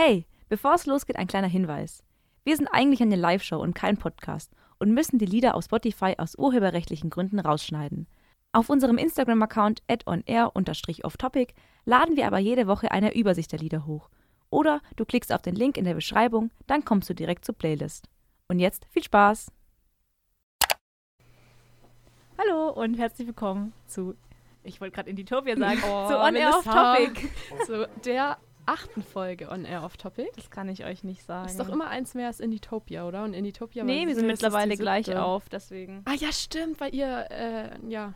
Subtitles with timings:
[0.00, 2.04] Hey, bevor es losgeht, ein kleiner Hinweis.
[2.44, 6.38] Wir sind eigentlich eine Live-Show und kein Podcast und müssen die Lieder auf Spotify aus
[6.38, 8.06] urheberrechtlichen Gründen rausschneiden.
[8.52, 11.52] Auf unserem Instagram-Account onair-offtopic
[11.84, 14.08] laden wir aber jede Woche eine Übersicht der Lieder hoch.
[14.50, 18.08] Oder du klickst auf den Link in der Beschreibung, dann kommst du direkt zur Playlist.
[18.46, 19.50] Und jetzt viel Spaß!
[22.38, 24.14] Hallo und herzlich willkommen zu,
[24.62, 26.62] ich wollte gerade Inditopia sagen, Oh, zu On Air Off.
[26.62, 27.28] Topic.
[27.66, 28.38] Zu der
[28.68, 30.28] achten Folge On Air Off Topic.
[30.36, 31.48] Das kann ich euch nicht sagen.
[31.48, 33.24] Ist doch immer eins mehr als Inditopia, oder?
[33.24, 36.02] Und Inditopia Nee, wir sind mittlerweile gleich auf, deswegen.
[36.04, 38.14] Ah ja, stimmt, weil ihr, äh, ja,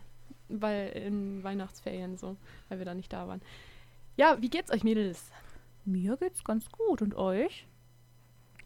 [0.49, 2.37] weil in Weihnachtsferien so,
[2.69, 3.41] weil wir da nicht da waren.
[4.15, 5.31] Ja, wie geht's euch, Mädels?
[5.85, 7.67] Mir geht's ganz gut und euch?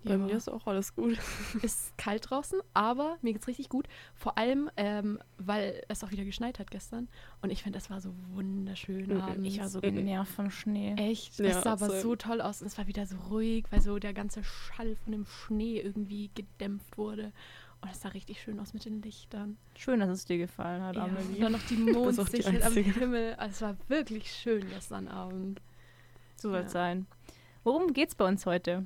[0.03, 1.17] Bei mir ist auch alles gut.
[1.63, 3.87] ist kalt draußen, aber mir geht's richtig gut.
[4.15, 7.07] Vor allem, ähm, weil es auch wieder geschneit hat gestern.
[7.41, 9.21] Und ich finde, es war so wunderschön Mhm.
[9.21, 9.47] abends.
[9.47, 10.93] Ich war so genervt vom Schnee.
[10.97, 11.37] Echt?
[11.39, 13.99] Ja, es sah aber so toll aus und es war wieder so ruhig, weil so
[13.99, 17.33] der ganze Schall von dem Schnee irgendwie gedämpft wurde.
[17.81, 19.57] Und es sah richtig schön aus mit den Lichtern.
[19.77, 21.39] Schön, dass es dir gefallen hat, Ja, und Amelie.
[21.41, 22.73] dann noch die Mondsichel am.
[22.73, 23.35] Himmel.
[23.35, 25.61] Also es war wirklich schön gestern Abend.
[26.37, 26.69] So soll es Ja.
[26.79, 27.05] sein.
[27.63, 28.85] Worum geht's bei uns heute?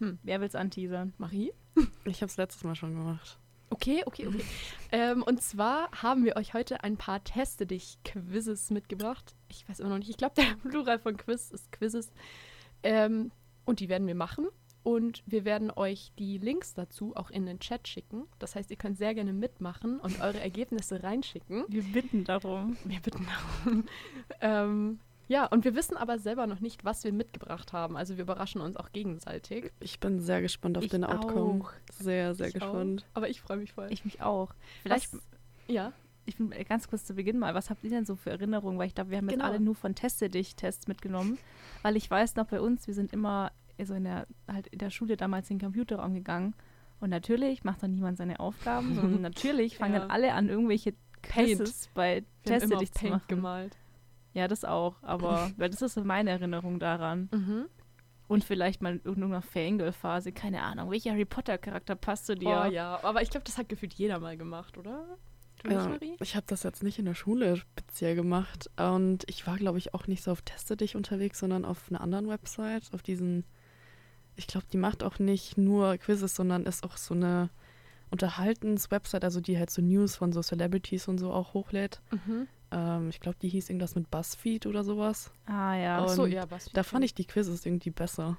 [0.00, 0.18] Hm.
[0.22, 1.14] Wer will's anteasern?
[1.18, 1.52] Marie?
[2.04, 3.38] Ich habe es letztes Mal schon gemacht.
[3.70, 4.44] Okay, okay, okay.
[4.92, 9.34] ähm, und zwar haben wir euch heute ein paar Teste dich Quizzes mitgebracht.
[9.48, 10.10] Ich weiß immer noch nicht.
[10.10, 12.12] Ich glaube, der Plural von Quiz ist Quizzes.
[12.82, 13.32] Ähm,
[13.64, 14.46] und die werden wir machen.
[14.84, 18.26] Und wir werden euch die Links dazu auch in den Chat schicken.
[18.38, 21.64] Das heißt, ihr könnt sehr gerne mitmachen und eure Ergebnisse reinschicken.
[21.68, 22.76] Wir bitten darum.
[22.84, 23.26] Wir bitten
[23.64, 23.84] darum.
[24.42, 27.96] ähm, ja, und wir wissen aber selber noch nicht, was wir mitgebracht haben.
[27.96, 29.72] Also wir überraschen uns auch gegenseitig.
[29.80, 31.64] Ich bin sehr gespannt auf Ich den Outcome.
[31.64, 31.72] auch.
[31.92, 32.72] Sehr, sehr Ich auch.
[32.72, 33.04] gespannt.
[33.14, 33.88] Aber ich freue mich voll.
[33.90, 34.54] Ich mich auch.
[34.82, 35.22] Vielleicht, Was-
[35.66, 35.92] ja.
[36.26, 38.78] ich bin ganz kurz zu Beginn mal, was habt ihr denn so für Erinnerungen?
[38.78, 39.46] Weil ich glaube, wir haben jetzt Genau.
[39.48, 41.38] alle nur von Teste dich Tests mitgenommen.
[41.82, 43.50] Weil ich weiß noch bei uns, wir sind immer
[43.82, 46.54] so in der, halt in der Schule damals in den Computerraum gegangen.
[47.00, 50.00] Und natürlich macht dann niemand seine Aufgaben, sondern natürlich fangen Ja.
[50.00, 51.58] dann alle an, irgendwelche Paint.
[51.58, 53.22] Quizzes bei Teste dich zu machen.
[53.28, 53.76] gemalt.
[54.34, 54.96] Ja, das auch.
[55.02, 57.28] Aber weil das ist so meine Erinnerung daran.
[57.32, 57.66] Mhm.
[58.26, 60.90] Und vielleicht mal in irgendeiner Fangirl-Phase, keine Ahnung.
[60.90, 62.64] Welcher Harry Potter-Charakter passt zu dir?
[62.66, 65.18] Oh ja, aber ich glaube, das hat gefühlt jeder mal gemacht, oder?
[65.70, 66.16] Ja, Marie?
[66.20, 68.70] ich habe das jetzt nicht in der Schule speziell gemacht.
[68.76, 72.00] Und ich war, glaube ich, auch nicht so auf Teste dich unterwegs, sondern auf einer
[72.00, 72.92] anderen Website.
[72.92, 73.44] Auf diesen.
[74.36, 77.50] Ich glaube, die macht auch nicht nur Quizzes, sondern ist auch so eine
[78.10, 82.00] Unterhaltens-Website, also die halt so News von so Celebrities und so auch hochlädt.
[82.10, 82.48] Mhm.
[82.74, 85.30] Ähm, ich glaube, die hieß irgendwas mit Buzzfeed oder sowas.
[85.46, 85.98] Ah ja.
[86.00, 86.70] Und Ach so, ja, was?
[86.72, 88.36] Da fand ich die Quizzes irgendwie besser.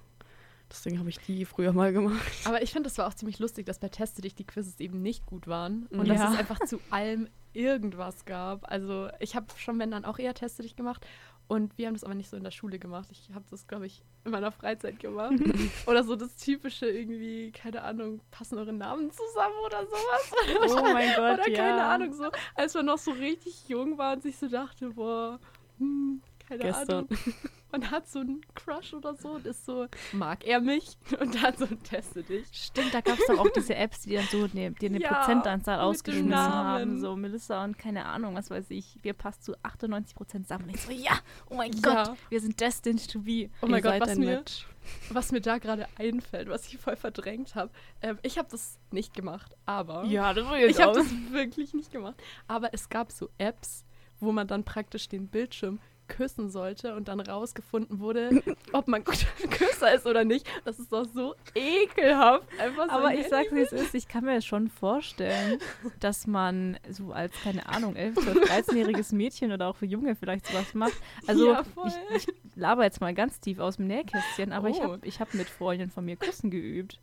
[0.69, 2.19] Deswegen habe ich die früher mal gemacht.
[2.45, 5.01] Aber ich finde, das war auch ziemlich lustig, dass bei Teste dich die Quizzes eben
[5.01, 6.05] nicht gut waren und Mhm.
[6.07, 6.33] dass Ja.
[6.33, 8.69] es einfach zu allem irgendwas gab.
[8.69, 11.05] Also ich habe schon, wenn dann auch eher Teste dich gemacht
[11.47, 13.07] und wir haben das aber nicht so in der Schule gemacht.
[13.11, 15.33] Ich habe das, glaube ich, in meiner Freizeit gemacht.
[15.85, 20.31] oder so das typische irgendwie, keine Ahnung, passen eure Namen zusammen oder sowas.
[20.75, 21.57] Oh mein Gott, Oder ja.
[21.57, 25.39] keine Ahnung, so als man noch so richtig jung war und sich so dachte, boah,
[25.77, 27.05] hm, keine Gestern.
[27.05, 27.09] Ahnung.
[27.75, 30.97] Man hat so einen Crush oder so und ist so, mag er mich?
[31.19, 32.47] Und dann so teste dich.
[32.53, 35.13] Stimmt, da gab es doch auch diese Apps, die dann so ne, dir eine Ja,
[35.13, 36.99] Prozentanzahl ausgeschmissen haben.
[37.01, 38.97] So Melissa und keine Ahnung, was weiß ich.
[39.01, 40.69] Wir passt zu 98% zusammen.
[40.73, 41.19] Ich so, ja,
[41.49, 42.05] oh mein Ja.
[42.05, 43.49] Gott, wir sind destined to be.
[43.61, 44.67] Oh mein Gott, was mir, Match.
[45.09, 47.71] was mir da gerade einfällt, was ich voll verdrängt habe.
[48.01, 51.91] Ähm, ich habe das nicht gemacht, aber Ja, das war ich habe das wirklich nicht
[51.91, 52.15] gemacht.
[52.47, 53.83] Aber es gab so Apps,
[54.21, 58.41] wo man dann praktisch den Bildschirm küssen sollte und dann rausgefunden wurde,
[58.73, 60.47] ob man guter Küsser ist oder nicht.
[60.63, 62.47] Das ist doch so ekelhaft.
[62.59, 65.59] Einfach so Aber ich sag's wie es ist, ich kann mir schon vorstellen,
[65.99, 70.47] dass man so als, keine Ahnung, 11, 12, 13-jähriges Mädchen oder auch für Junge vielleicht
[70.47, 70.93] sowas macht.
[71.27, 74.83] Also Ja, ich, ich laber jetzt mal ganz tief aus dem Nähkästchen, aber ich Oh.
[74.83, 76.99] habe ich hab mit Freundinnen von mir Küssen geübt.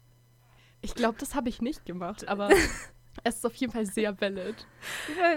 [0.81, 2.51] Ich glaube, das habe ich nicht gemacht, aber
[3.25, 4.67] es ist auf jeden Fall sehr valid.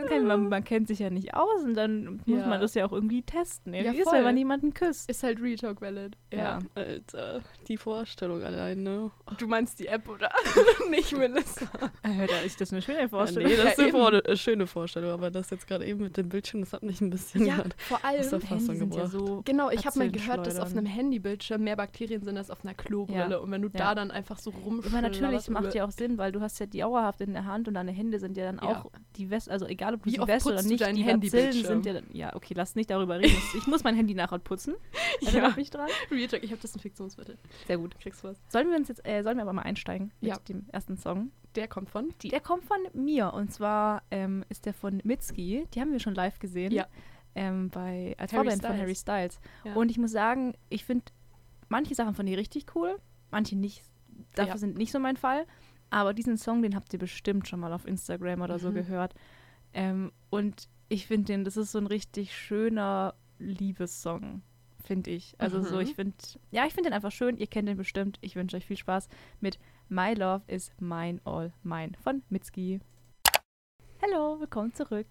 [0.09, 2.47] Ja, Man, man kennt sich ja nicht aus und dann muss Ja.
[2.47, 3.73] man das ja auch irgendwie testen.
[3.73, 4.17] Ja, Ja, wie ist, voll.
[4.17, 5.09] wenn man jemanden küsst?
[5.09, 6.17] Ist halt Real Talk valid.
[6.33, 6.59] Ja.
[6.73, 9.11] Alter, die Vorstellung allein, ne?
[9.37, 10.31] Du meinst die App, oder?
[10.89, 11.65] nicht Melissa.
[12.03, 13.49] Äh, da ist das eine schöne Ja, Vorstellung.
[13.49, 13.91] nee, das ist Ja, eine.
[13.91, 17.01] Vor eine schöne Vorstellung, aber das jetzt gerade eben mit dem Bildschirm, das hat mich
[17.01, 18.29] ein bisschen Ja, vor aus allem.
[18.29, 19.11] der Fassung ja gebracht.
[19.11, 22.63] so Genau, ich habe mal gehört, dass auf einem Handybildschirm mehr Bakterien sind als auf
[22.63, 23.29] einer Klobrille.
[23.31, 23.37] Ja.
[23.37, 23.73] Und wenn du Ja.
[23.77, 24.93] da dann einfach so rumschlabberst.
[24.95, 27.64] Aber natürlich macht ja auch Sinn, weil du hast ja die dauerhaft in der Hand
[27.67, 28.81] und deine Hände sind ja dann Ja.
[28.81, 31.65] auch die West, also egal ob du Wie oft wässt oder nicht, die Handybildschirm?
[31.65, 33.35] sind ja dann, ja, okay, lass nicht darüber reden.
[33.57, 34.75] Ich muss mein Handy nachher putzen.
[35.25, 35.89] Erinnert Ja, mich dran.
[36.11, 37.37] Real Talk, ich habe Desinfektionsmittel.
[37.67, 37.99] Sehr gut.
[37.99, 38.37] Kriegst du was?
[38.49, 40.37] Sollen wir uns jetzt, äh, sollen wir aber mal einsteigen mit Ja.
[40.47, 41.31] dem ersten Song?
[41.55, 42.27] Der kommt von die.
[42.29, 45.65] Der kommt von mir und zwar ähm, ist der von Mitski.
[45.73, 46.71] Die haben wir schon live gesehen.
[46.73, 46.87] Ja.
[47.33, 48.77] Ähm, bei, als Vorband von.
[48.77, 49.39] Harry Styles.
[49.63, 49.73] Ja.
[49.73, 51.05] Und ich muss sagen, ich finde,
[51.69, 52.97] manche Sachen fand ich richtig cool,
[53.31, 53.83] manche nicht.
[54.35, 54.57] Dafür Ja.
[54.57, 55.45] sind nicht so mein Fall.
[55.95, 58.73] Aber diesen Song, den habt ihr bestimmt schon mal auf Instagram oder so Mhm.
[58.75, 59.13] gehört.
[59.73, 64.41] Ähm, und ich finde den, das ist so ein richtig schöner Liebessong,
[64.83, 65.35] finde ich.
[65.37, 65.81] Also so, Mhm.
[65.83, 66.15] ich finde,
[66.51, 67.37] ja, ich finde den einfach schön.
[67.37, 68.17] Ihr kennt den bestimmt.
[68.19, 69.07] Ich wünsche euch viel Spaß
[69.39, 69.57] mit
[69.87, 72.81] My Love is Mine All Mine von Mitski.
[74.01, 75.07] Hallo, willkommen zurück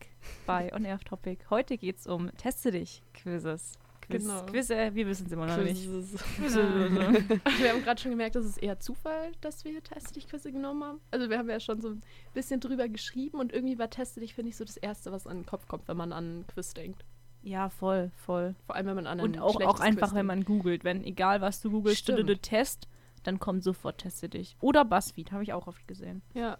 [0.47, 1.47] bei On Air Topic.
[1.49, 3.79] Heute geht es um Teste dich Quizzes.
[4.09, 4.45] Quiz, Genau.
[4.47, 5.89] Quizze, wir wissen es immer noch nicht.
[5.89, 10.85] Wir haben gerade schon gemerkt, dass es eher Zufall, dass wir Teste dich Quizze genommen
[10.85, 11.01] haben.
[11.11, 12.03] Also wir haben ja schon so ein
[12.33, 15.39] bisschen drüber geschrieben und irgendwie war Teste dich, finde ich, so das Erste, was an
[15.39, 17.05] den Kopf kommt, wenn man an einen Quiz denkt.
[17.43, 18.55] Ja, voll, voll.
[18.67, 20.85] Vor allem, wenn man an ein Und auch, auch einfach, Quiz wenn man googelt.
[20.85, 22.89] Wenn, egal was du googelst, du Test,
[23.23, 24.57] dann kommt sofort Teste dich.
[24.61, 26.23] Oder Buzzfeed, habe ich auch oft gesehen.
[26.33, 26.59] Ja.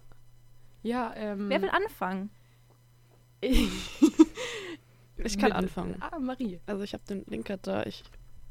[0.83, 1.49] Ja, ähm.
[1.49, 2.29] Wer will anfangen?
[3.41, 3.69] Ich
[5.33, 5.95] kann Mit- anfangen.
[5.99, 6.59] Ah, Marie.
[6.65, 7.83] Also ich habe den Link da.
[7.83, 8.03] Ich,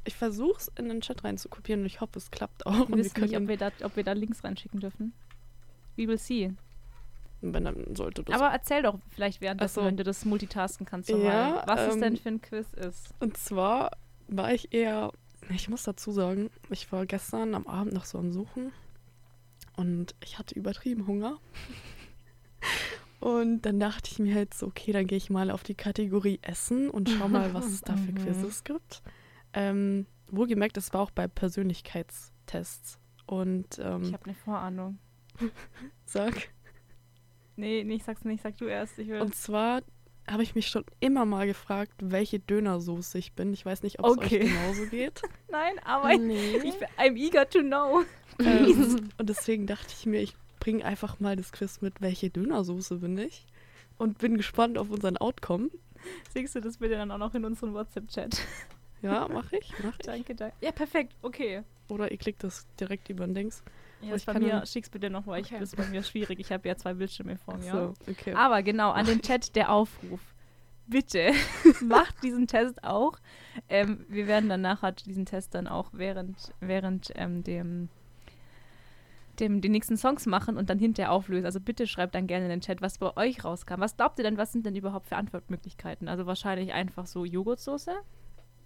[0.04, 2.72] ich versuche es in den Chat reinzukopieren und ich hoffe, es klappt auch.
[2.72, 5.12] Wir Und wir wissen nicht, ob können, wir, da, ob wir da Links reinschicken dürfen.
[5.96, 6.52] We will see.
[7.40, 8.34] wenn dann sollte das.
[8.34, 9.86] Aber erzähl doch vielleicht währenddessen, so.
[9.86, 13.14] wenn du das multitasken kannst, Ja, was es ähm, denn für ein Quiz ist.
[13.20, 13.92] Und zwar
[14.28, 15.12] war ich eher,
[15.50, 18.72] ich muss dazu sagen, ich war gestern am Abend noch so am Suchen
[19.76, 21.38] und ich hatte übertrieben Hunger.
[23.24, 26.40] Und dann dachte ich mir halt so, okay, dann gehe ich mal auf die Kategorie
[26.42, 28.16] Essen und schau mal, was es da für Mhm.
[28.16, 29.02] Quizzes gibt.
[29.54, 32.98] Ähm, wohlgemerkt, es war auch bei Persönlichkeitstests.
[33.26, 34.98] Und Ich ähm, habe eine Vorahnung.
[36.04, 36.34] sag,
[37.56, 38.98] Nee, nee, ich sag's nicht, sag du erst.
[38.98, 39.20] Ich will.
[39.20, 39.82] und zwar
[40.28, 43.52] habe ich mich schon immer mal gefragt, welche Dönersoße ich bin.
[43.54, 44.42] Ich weiß nicht, ob es Okay.
[44.42, 45.22] euch genauso geht.
[45.50, 46.56] Nein, aber ich, nee.
[46.58, 48.02] ich, I'm eager to know.
[48.40, 52.96] ähm, und deswegen dachte ich mir, ich bringe einfach mal das Quiz mit, welche Dönersoße
[52.96, 53.46] bin ich.
[53.98, 55.68] Und bin gespannt auf unseren Outcome.
[56.32, 58.40] Siehst du das bitte dann auch noch in unseren WhatsApp-Chat?
[59.02, 60.06] Ja, mache ich, mach ich.
[60.06, 60.56] danke, danke.
[60.62, 61.62] Ja, perfekt, okay.
[61.90, 63.62] Oder ihr klickt das direkt über den Dings.
[64.00, 65.60] Ja, das ich bei mir, schick's bitte noch, weil ich, Okay.
[65.60, 66.40] das ist bei mir schwierig.
[66.40, 67.70] Ich habe ja zwei Bildschirme vor mir.
[67.70, 68.32] So, okay.
[68.32, 70.20] Aber genau, an den Chat der Aufruf.
[70.86, 71.32] Bitte
[71.84, 73.18] macht diesen Test auch.
[73.68, 77.90] Ähm, wir werden dann nachher diesen Test dann auch während, während ähm, dem,
[79.40, 81.46] dem die nächsten Songs machen und dann hinterher auflösen.
[81.46, 83.80] Also bitte schreibt dann gerne in den Chat, was bei euch rauskam.
[83.80, 86.08] Was glaubt ihr denn, was sind denn überhaupt für Antwortmöglichkeiten?
[86.08, 87.92] Also wahrscheinlich einfach so Joghurtsoße,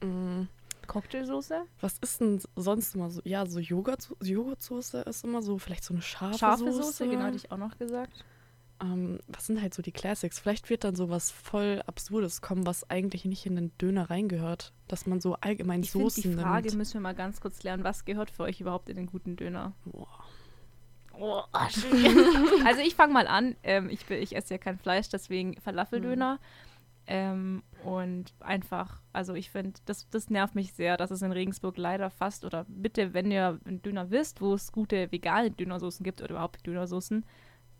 [0.00, 0.42] Mm,
[0.86, 3.20] Cocktailsoße, was ist denn sonst immer so?
[3.24, 6.82] Ja, so Joghurt, Joghurtsoße ist immer so, vielleicht so eine scharfe, scharfe Soße.
[6.82, 8.24] Soße, genau, hätte ich auch noch gesagt.
[8.80, 10.38] Ähm, was sind halt so die Classics?
[10.38, 14.72] Vielleicht wird dann so was voll Absurdes kommen, was eigentlich nicht in den Döner reingehört.
[14.86, 16.78] Dass man so allgemein Ich Soßen die Frage nimmt.
[16.78, 17.82] müssen wir mal ganz kurz klären.
[17.82, 19.72] Was gehört für euch überhaupt in den guten Döner?
[19.84, 20.06] Boah.
[21.20, 23.56] Oh, also ich fange mal an.
[23.62, 26.38] Ähm, ich, ich esse ja kein Fleisch, deswegen Falafeldöner.
[27.10, 31.78] Ähm, und einfach, also ich finde, das, das nervt mich sehr, dass es in Regensburg
[31.78, 36.20] leider fast, oder bitte, wenn ihr einen Döner wisst, wo es gute vegane Dönersoßen gibt
[36.20, 37.24] oder überhaupt Dönersoßen,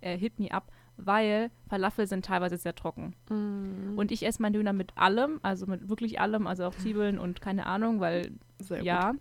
[0.01, 3.15] äh, hit me up, weil Falafel sind teilweise sehr trocken.
[3.29, 3.99] Mm.
[3.99, 7.43] Und ich esse meinen Döner mit allem, also mit wirklich allem, also auch Zwiebeln und
[7.43, 9.13] keine Ahnung, weil Sehr ja.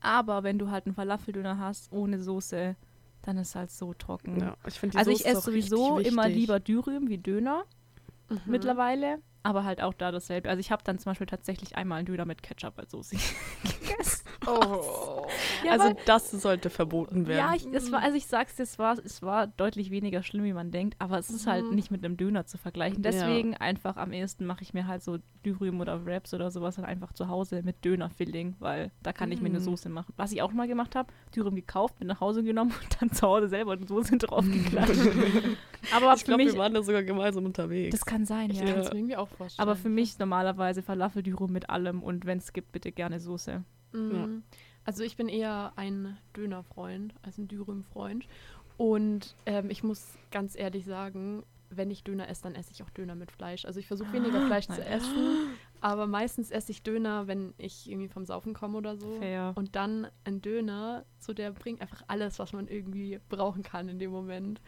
[0.00, 2.74] Aber wenn du halt einen Falafeldöner hast ohne Soße,
[3.22, 4.40] dann ist halt so trocken.
[4.40, 7.64] Ja, ich finde die Also ich Soße esse auch sowieso immer lieber Dürüm wie Döner
[8.28, 8.40] Mhm.
[8.46, 10.48] mittlerweile, aber halt auch da dasselbe.
[10.48, 13.16] Also ich habe dann zum Beispiel tatsächlich einmal einen Döner mit Ketchup als Soße
[13.64, 14.19] gegessen.
[14.46, 15.26] Oh.
[15.64, 17.38] Ja, also weil- das sollte verboten werden.
[17.38, 20.44] ja, ich, das war, also ich sag's dir, es war, es war deutlich weniger schlimm,
[20.44, 21.74] wie man denkt, aber es ist halt Mhm.
[21.74, 23.02] nicht mit einem Döner zu vergleichen.
[23.02, 23.10] Ja.
[23.10, 26.84] Deswegen einfach am ehesten mache ich mir halt so Dürüm oder Wraps oder sowas dann
[26.84, 29.64] einfach zu Hause mit Döner-Filling, weil da kann ich mir eine Mhm.
[29.64, 30.12] Soße machen.
[30.16, 33.26] Was ich auch mal gemacht habe, Dürüm gekauft, mit nach Hause genommen und dann zu
[33.26, 34.90] Hause selber eine Soße draufgeklatscht.
[35.94, 37.90] aber ich für glaube, mich, wir waren da sogar gemeinsam unterwegs.
[37.96, 38.66] das kann sein, Ich ja.
[38.66, 39.62] kann es mir irgendwie auch vorstellen.
[39.68, 43.62] Aber für mich normalerweise Falafeldürüm mit allem und wenn es gibt, bitte gerne Soße.
[43.92, 44.42] Mhm.
[44.84, 48.26] Also ich bin eher ein Dönerfreund als ein Dürüm-Freund.
[48.76, 52.90] Und ähm, ich muss ganz ehrlich sagen, wenn ich Döner esse, dann esse ich auch
[52.90, 53.64] Döner mit Fleisch.
[53.64, 58.08] Also ich versuche weniger Fleisch zu essen, aber meistens esse ich Döner, wenn ich irgendwie
[58.08, 59.18] vom Saufen komme oder so.
[59.18, 59.52] Fair.
[59.54, 63.98] Und dann ein Döner, so der bringt einfach alles, was man irgendwie brauchen kann in
[63.98, 64.60] dem Moment.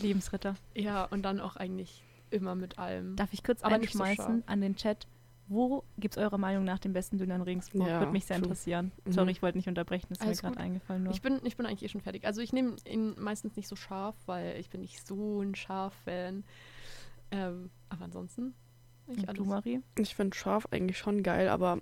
[0.00, 0.54] Lebensritter.
[0.74, 3.16] Ja, und dann auch eigentlich immer mit allem.
[3.16, 5.06] Darf ich kurz Aber nicht so einschmeißen an den Chat?
[5.48, 7.86] Wo gibt es eurer Meinung nach den besten Döner in Regensburg?
[7.88, 8.46] Ja, Würde mich sehr true.
[8.46, 8.90] interessieren.
[9.04, 9.12] Mhm.
[9.12, 11.04] Sorry, ich wollte nicht unterbrechen, das ist Alles mir gerade eingefallen.
[11.04, 11.12] Nur.
[11.12, 12.24] Ich bin, ich bin eigentlich eh schon fertig.
[12.26, 16.44] Also ich nehme ihn meistens nicht so scharf, weil ich bin nicht so ein Scharf-Fan.
[17.30, 18.54] Ähm, aber ansonsten
[19.08, 19.80] ich du, Marie?
[19.98, 21.78] Ich finde scharf eigentlich schon geil, aber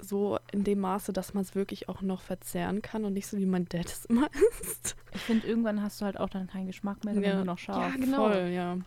[0.00, 3.36] so in dem Maße, dass man es wirklich auch noch verzehren kann und nicht so
[3.36, 4.28] wie mein Dad es immer
[4.62, 4.96] isst.
[5.12, 7.34] Ich finde, irgendwann hast du halt auch dann keinen Geschmack mehr, wenn Ja.
[7.36, 7.94] nur noch scharf.
[7.94, 8.28] Ja, genau.
[8.28, 8.78] Voll, ja.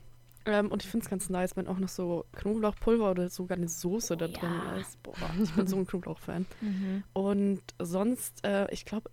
[0.46, 3.68] Ähm, und ich finde es ganz nice, wenn auch noch so Knoblauchpulver oder sogar eine
[3.70, 4.78] Soße da Oh, drin ja.
[4.78, 5.02] ist.
[5.04, 6.46] Boah, ich bin so ein Knoblauch-Fan.
[7.14, 9.12] Und sonst, äh, ich glaube,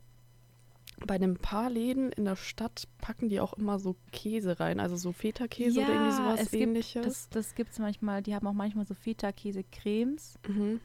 [1.06, 4.96] bei ein paar Läden in der Stadt packen die auch immer so Käse rein, also
[4.96, 7.04] so Feta-Käse oder irgendwie sowas es gibt, ähnliches.
[7.06, 10.38] das, das gibt es manchmal, die haben auch manchmal so Feta-Käse-Cremes.
[10.48, 10.80] mhm.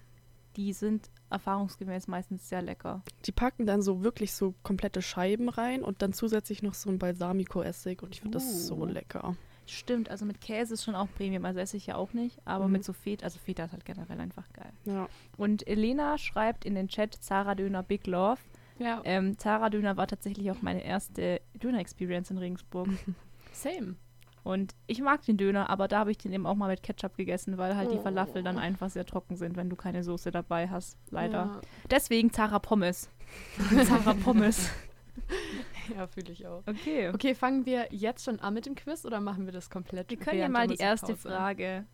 [0.55, 3.01] Die sind erfahrungsgemäß meistens sehr lecker.
[3.25, 6.99] Die packen dann so wirklich so komplette Scheiben rein und dann zusätzlich noch so ein
[6.99, 8.85] Balsamico-Essig und ich finde das so Uh.
[8.85, 9.35] lecker.
[9.65, 12.65] Stimmt, also mit Käse ist schon auch Premium, also esse ich ja auch nicht, aber
[12.67, 12.71] Mhm.
[12.73, 14.71] mit so Feta, also Feta ist halt generell einfach geil.
[14.85, 15.07] Ja.
[15.37, 18.39] Und Elena schreibt in den Chat Zara Döner Big Love.
[18.79, 22.87] Ja, Ähm, Zara Döner war tatsächlich auch meine erste Döner-Experience in Regensburg.
[23.53, 23.95] same.
[24.43, 27.15] Und ich mag den Döner, aber da habe ich den eben auch mal mit Ketchup
[27.15, 28.01] gegessen, weil halt die Oh.
[28.01, 30.97] Falafel dann einfach sehr trocken sind, wenn du keine Soße dabei hast.
[31.11, 31.37] Leider.
[31.37, 33.09] Ja, Deswegen Zara Pommes.
[33.85, 34.69] Zara Pommes.
[35.95, 36.63] ja fühle ich auch.
[36.65, 37.09] Okay.
[37.09, 40.09] Okay, fangen wir jetzt schon an mit dem Quiz oder machen wir das komplett?
[40.09, 41.15] Wir können ja mal die erste?
[41.15, 41.85] Frage.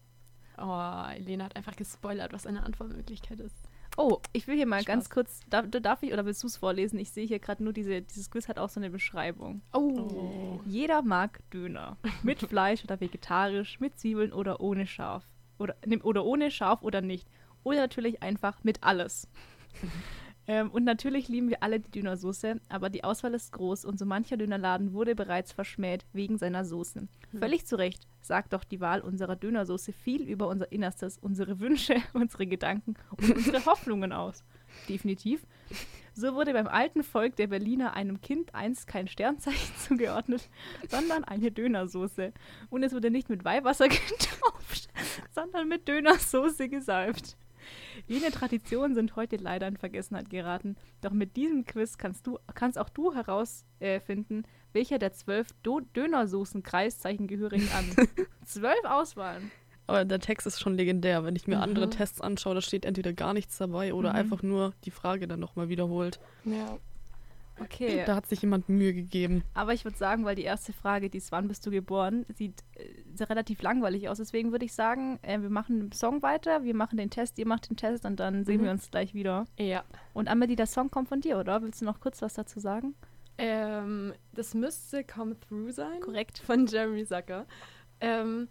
[0.58, 3.56] Oh, Elena hat einfach gespoilert, was eine Antwortmöglichkeit ist.
[3.98, 4.86] Oh, ich will hier mal Spaß.
[4.86, 7.00] ganz kurz, darf, darf ich oder willst du es vorlesen?
[7.00, 9.62] Ich sehe hier gerade nur diese, dieses Quiz hat auch so eine Beschreibung.
[9.74, 10.60] Oh.
[10.66, 11.98] Jeder mag Döner.
[12.24, 15.28] Mit Fleisch oder vegetarisch, mit Zwiebeln oder ohne Schaf.
[15.58, 17.28] Oder, ne, oder ohne Schaf oder nicht.
[17.64, 19.28] Oder natürlich einfach mit alles.
[20.50, 24.06] Ähm, und natürlich lieben wir alle die Dönersoße, aber die Auswahl ist groß und so
[24.08, 27.08] mancher Dönerladen wurde bereits verschmäht wegen seiner Soße.
[27.38, 31.98] Völlig zu Recht sagt doch die Wahl unserer Dönersoße viel über unser Innerstes, unsere Wünsche,
[32.14, 34.44] unsere Gedanken und unsere Hoffnungen aus.
[34.88, 35.46] Definitiv.
[36.16, 40.50] So wurde beim alten Volk der Berliner einem Kind einst kein Sternzeichen zugeordnet,
[40.90, 42.34] sondern eine Dönersoße.
[42.72, 44.90] Und es wurde nicht mit Weihwasser getauft,
[45.30, 47.38] sondern mit Dönersoße gesalbt.
[48.08, 50.76] Jene Traditionen sind heute leider in Vergessenheit geraten.
[51.02, 55.50] Doch mit diesem Quiz kannst, du, kannst auch du herausfinden, äh, finden, welcher der zwölf
[55.64, 57.86] Do Dönersoßen-Kreiszeichen gehörigen an.
[58.46, 59.52] zwölf Auswahlen.
[59.88, 61.24] Aber der Text ist schon legendär.
[61.24, 61.92] Wenn ich mir andere Mhm.
[61.92, 64.16] Tests anschaue, da steht entweder gar nichts dabei oder Mhm.
[64.16, 66.20] einfach nur die Frage dann nochmal wiederholt.
[66.46, 66.78] Ja.
[67.62, 68.04] Okay.
[68.06, 69.44] Da hat sich jemand Mühe gegeben.
[69.54, 72.64] Aber ich würde sagen, weil die erste Frage, die ist, wann bist du geboren, sieht
[72.76, 74.18] äh, relativ langweilig aus.
[74.18, 77.48] Deswegen würde ich sagen, äh, wir machen den Song weiter, wir machen den Test, ihr
[77.48, 78.66] macht den Test und dann sehen Mhm.
[78.66, 79.46] wir uns gleich wieder.
[79.58, 79.84] Ja.
[80.14, 81.62] Und Amelie, der Song kommt von dir, oder?
[81.62, 82.96] Willst du noch kurz was dazu sagen?
[83.38, 86.02] Ähm, das müsste Come Through sein.
[86.02, 86.40] Korrekt.
[86.40, 87.46] Von Jeremy Zucker.
[88.02, 88.48] Ähm,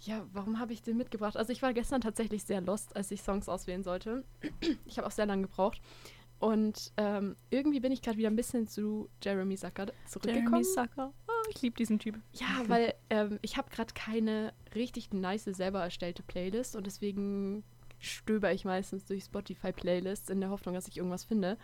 [0.00, 1.36] ja, warum habe ich den mitgebracht?
[1.36, 4.24] Also ich war gestern tatsächlich sehr lost, als ich Songs auswählen sollte.
[4.86, 5.80] Ich habe auch sehr lange gebraucht.
[6.44, 10.62] Und ähm, irgendwie bin ich gerade wieder ein bisschen zu Jeremy Zucker zurückgekommen.
[10.62, 11.14] Jeremy Sucker.
[11.26, 12.20] Oh, ich liebe diesen Typ.
[12.34, 17.64] Ja, weil ähm, ich habe gerade keine richtig nice selber erstellte Playlist und deswegen
[17.98, 21.56] stöber ich meistens durch Spotify-Playlists in der Hoffnung, dass ich irgendwas finde.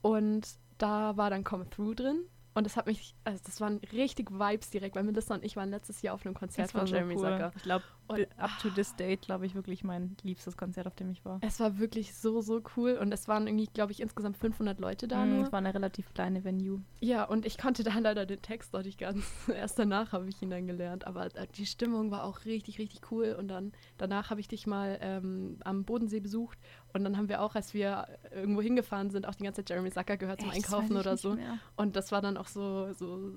[0.00, 0.46] Und
[0.78, 2.20] da war dann Come Through drin.
[2.54, 5.70] Und das hat mich, also das waren richtig Vibes direkt, weil Melissa und ich waren
[5.70, 7.20] letztes Jahr auf einem Konzert von so Jeremy cool.
[7.20, 7.52] Zucker.
[7.56, 11.10] Ich glaube, Und- up to this date, glaube ich, wirklich mein liebstes Konzert, auf dem
[11.10, 11.38] ich war.
[11.42, 12.98] Es war wirklich so, so cool.
[13.00, 15.42] Und es waren irgendwie, glaube ich, insgesamt 500 Leute da Mm.
[15.42, 16.80] Es war eine relativ kleine Venue.
[17.00, 19.24] Ja, und ich konnte da leider den Text noch nicht ganz.
[19.54, 21.06] Erst danach habe ich ihn dann gelernt.
[21.06, 23.36] Aber äh, die Stimmung war auch richtig, richtig cool.
[23.38, 26.58] Und dann danach habe ich dich mal ähm, am Bodensee besucht.
[26.92, 29.90] Und dann haben wir auch, als wir irgendwo hingefahren sind, auch die ganze Zeit Jeremy
[29.92, 31.34] Zucker gehört zum Echt, Einkaufen oder so.
[31.34, 31.58] mehr.
[31.76, 33.30] Und das war dann auch so, so.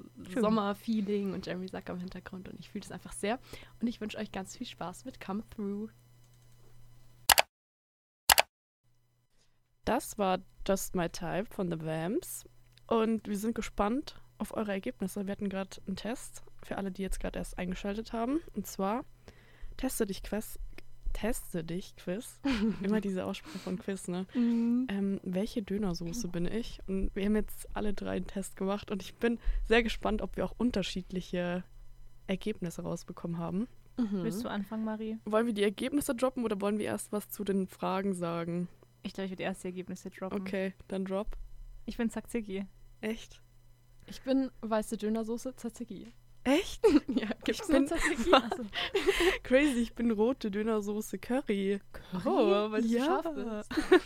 [0.53, 2.49] Sommerfeeling und Jeremy Zucker im Hintergrund.
[2.49, 3.39] Und ich fühle das einfach sehr.
[3.81, 5.89] Und ich wünsche euch ganz viel Spaß mit Come Through.
[9.85, 12.45] Das war Just My Type von The Vamps.
[12.87, 15.25] Und wir sind gespannt auf eure Ergebnisse.
[15.25, 18.41] Wir hatten gerade einen Test für alle, die jetzt gerade erst eingeschaltet haben.
[18.55, 19.05] Und zwar
[19.77, 20.59] Teste dich Quiz.
[21.13, 22.39] Teste dich Quiz.
[22.83, 24.25] Immer diese Aussprache von Quiz, ne?
[24.35, 26.79] Ähm, welche Dönersoße bin ich?
[26.87, 30.37] Und wir haben jetzt alle drei einen Test gemacht und ich bin sehr gespannt, ob
[30.37, 31.63] wir auch unterschiedliche
[32.27, 33.67] Ergebnisse rausbekommen haben.
[33.97, 34.23] Mhm.
[34.23, 35.17] Willst du anfangen, Marie?
[35.25, 38.67] Wollen wir die Ergebnisse droppen oder wollen wir erst was zu den Fragen sagen?
[39.03, 40.41] Ich glaube, ich würde erst die Ergebnisse droppen.
[40.41, 41.37] Okay, dann drop.
[41.85, 42.65] Ich bin Zakziki.
[43.01, 43.41] Echt?
[44.07, 46.13] Ich bin weiße Dönersoße Tzatziki.
[46.43, 46.81] Echt?
[47.07, 48.29] Ja, gibt's Ich nur bin- Tzatziki?
[48.33, 48.63] Achso.
[49.43, 51.79] Crazy, ich bin rote Dönersoße Curry.
[52.25, 53.05] Oh, weil du ja.
[53.05, 53.71] scharf bist.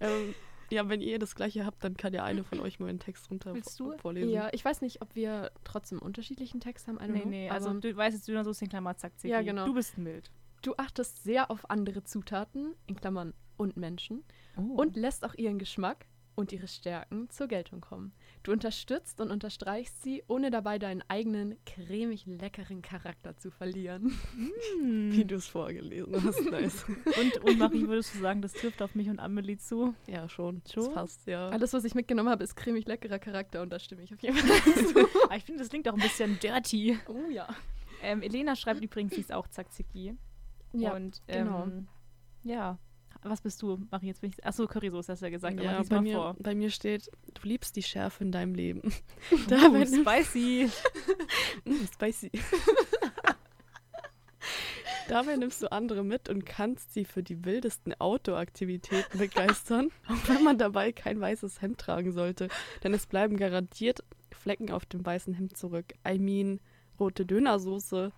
[0.00, 0.34] ähm,
[0.72, 3.30] ja, wenn ihr das gleiche habt, dann kann ja eine von euch mal einen Text
[3.30, 3.96] runter Willst du?
[3.98, 4.30] vorlesen.
[4.30, 6.98] Ja, ich weiß nicht, ob wir trotzdem unterschiedlichen Text haben.
[7.12, 7.28] Nee, know.
[7.28, 9.32] nee, also du weißt jetzt Dönersoße in Klammer Zakziki.
[9.32, 9.66] Ja, genau.
[9.66, 10.30] Du bist mild.
[10.62, 14.24] du achtest sehr auf andere Zutaten, in Klammern und Menschen,
[14.56, 14.62] Oh.
[14.80, 18.12] und lässt auch ihren Geschmack und ihre Stärken zur Geltung kommen.
[18.42, 24.18] Du unterstützt und unterstreichst sie, ohne dabei deinen eigenen cremig leckeren Charakter zu verlieren.
[24.80, 26.84] Wie du es vorgelesen hast, nice.
[27.04, 29.94] Und, und Marie, würdest du sagen, das trifft auf mich und Amelie zu?
[30.08, 30.60] ja, schon.
[30.72, 30.86] Schon?
[30.86, 31.50] Das passt, ja.
[31.50, 34.36] Alles, was ich mitgenommen habe, ist cremig leckerer Charakter und da stimme ich auf jeden
[34.36, 34.98] Fall zu.
[35.24, 36.98] Aber ich finde, das klingt auch ein bisschen dirty.
[37.08, 37.48] Oh ja.
[38.02, 40.16] Ähm, Elena schreibt übrigens, sie ist auch Tzatziki.
[40.72, 41.68] Ja, und, ähm, genau.
[42.42, 42.78] Ja.
[43.24, 44.06] Was bist du, Marie?
[44.08, 44.44] Jetzt bin ich.
[44.44, 46.36] Achso, Currysoße hast du ja gesagt, aber Ja, lies bei mir, vor.
[46.40, 48.92] bei mir steht, du liebst die Schärfe in deinem Leben.
[49.30, 50.68] Uh, Dabei nimmst- spicy.
[51.64, 52.30] Mm, spicy.
[55.08, 60.42] Dabei nimmst du andere mit und kannst sie für die wildesten Outdoor-Aktivitäten begeistern, auch wenn
[60.44, 62.48] man dabei kein weißes Hemd tragen sollte.
[62.82, 65.92] Denn es bleiben garantiert Flecken auf dem weißen Hemd zurück.
[66.08, 66.60] I mean,
[66.98, 68.12] rote Dönersoße.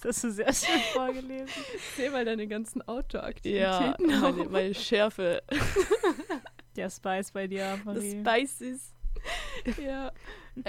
[0.00, 1.48] Das hast du sehr schön vorgelesen.
[1.96, 4.06] Seh mal deine ganzen Ja, Outdoor-Aktivitäten.
[4.20, 5.42] meine, meine Schärfe.
[6.76, 8.20] Der Spice bei dir, Das Marie.
[8.20, 8.94] Spices.
[9.84, 10.12] ja.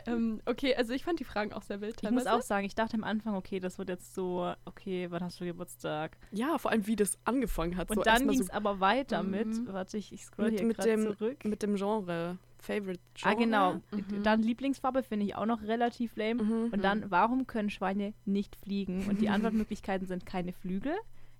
[0.05, 2.33] ähm, okay, also ich fand die Fragen auch sehr wild Ich muss teilweise.
[2.33, 5.45] auch sagen, ich dachte am Anfang, okay, das wird jetzt so, okay, wann hast du
[5.45, 6.17] Geburtstag?
[6.31, 7.89] Ja, vor allem, wie das angefangen hat.
[7.89, 9.67] Und so dann ging es so aber weiter mit, Mhm.
[9.71, 11.45] warte, ich, ich scroll mit, hier mit, gerade dem, zurück.
[11.45, 12.37] mit dem Genre.
[12.61, 13.35] Favorite ah, Genre.
[13.37, 13.73] genau.
[13.91, 14.23] Mhm.
[14.23, 16.43] Dann Lieblingsfarbe finde ich auch noch relativ lame.
[16.43, 16.69] Mhm.
[16.73, 19.07] Und dann, warum können Schweine nicht fliegen?
[19.07, 20.93] Und die Antwortmöglichkeiten sind keine Flügel,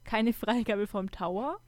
[0.06, 1.60] keine Freigabe vom Tower,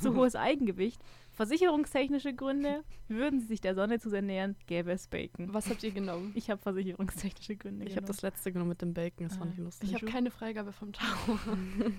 [0.00, 1.00] zu hohes Eigengewicht,
[1.40, 5.54] versicherungstechnische Gründe, würden sie sich der Sonne zu sehr nähern, gäbe es Bacon.
[5.54, 6.32] Was habt ihr genommen?
[6.34, 9.40] Ich habe versicherungstechnische Gründe Ich habe das letzte genommen mit dem Bacon, das Ah.
[9.40, 9.88] fand ich lustig.
[9.88, 11.38] Ich habe keine Freigabe vom Tower.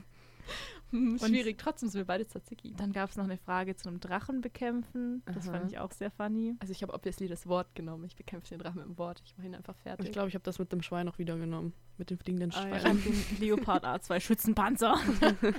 [1.01, 2.73] Hm, Schwierig, trotzdem sind wir beide Tzatziki.
[2.75, 5.23] Dann gab es noch eine Frage zu einem Drachen bekämpfen.
[5.25, 5.57] Das Aha.
[5.57, 6.55] fand ich auch sehr funny.
[6.59, 8.03] Also ich habe obviously das Wort genommen.
[8.05, 9.21] Ich bekämpfe den Drachen mit dem Wort.
[9.25, 10.07] Ich mache ihn einfach fertig.
[10.07, 11.73] Ich glaube, ich habe das mit dem Schwein auch wieder genommen.
[11.97, 12.79] Mit dem fliegenden Ah, ja.
[12.79, 13.01] Schwein.
[13.03, 14.95] Den Leopard A2 Schützenpanzer.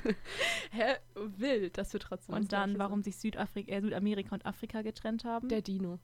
[0.70, 0.96] Hä?
[1.14, 5.48] Wild, dass wir trotzdem Und dann, warum sich Südafrika, äh, Südamerika und Afrika getrennt haben.
[5.48, 5.98] Der Dino.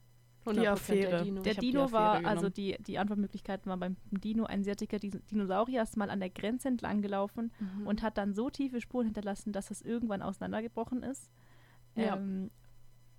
[0.45, 1.09] Die 100% Affäre.
[1.11, 1.41] Der Dino.
[1.41, 2.53] Der Dino war, Affäre also genommen.
[2.55, 6.67] die, die Antwortmöglichkeiten waren beim Dino ein sehr dicker Dinosaurier, ist mal an der Grenze
[6.69, 7.87] entlang gelaufen Mhm.
[7.87, 11.29] und hat dann so tiefe Spuren hinterlassen, dass es irgendwann auseinandergebrochen ist.
[11.95, 12.15] Ja.
[12.15, 12.49] Ähm,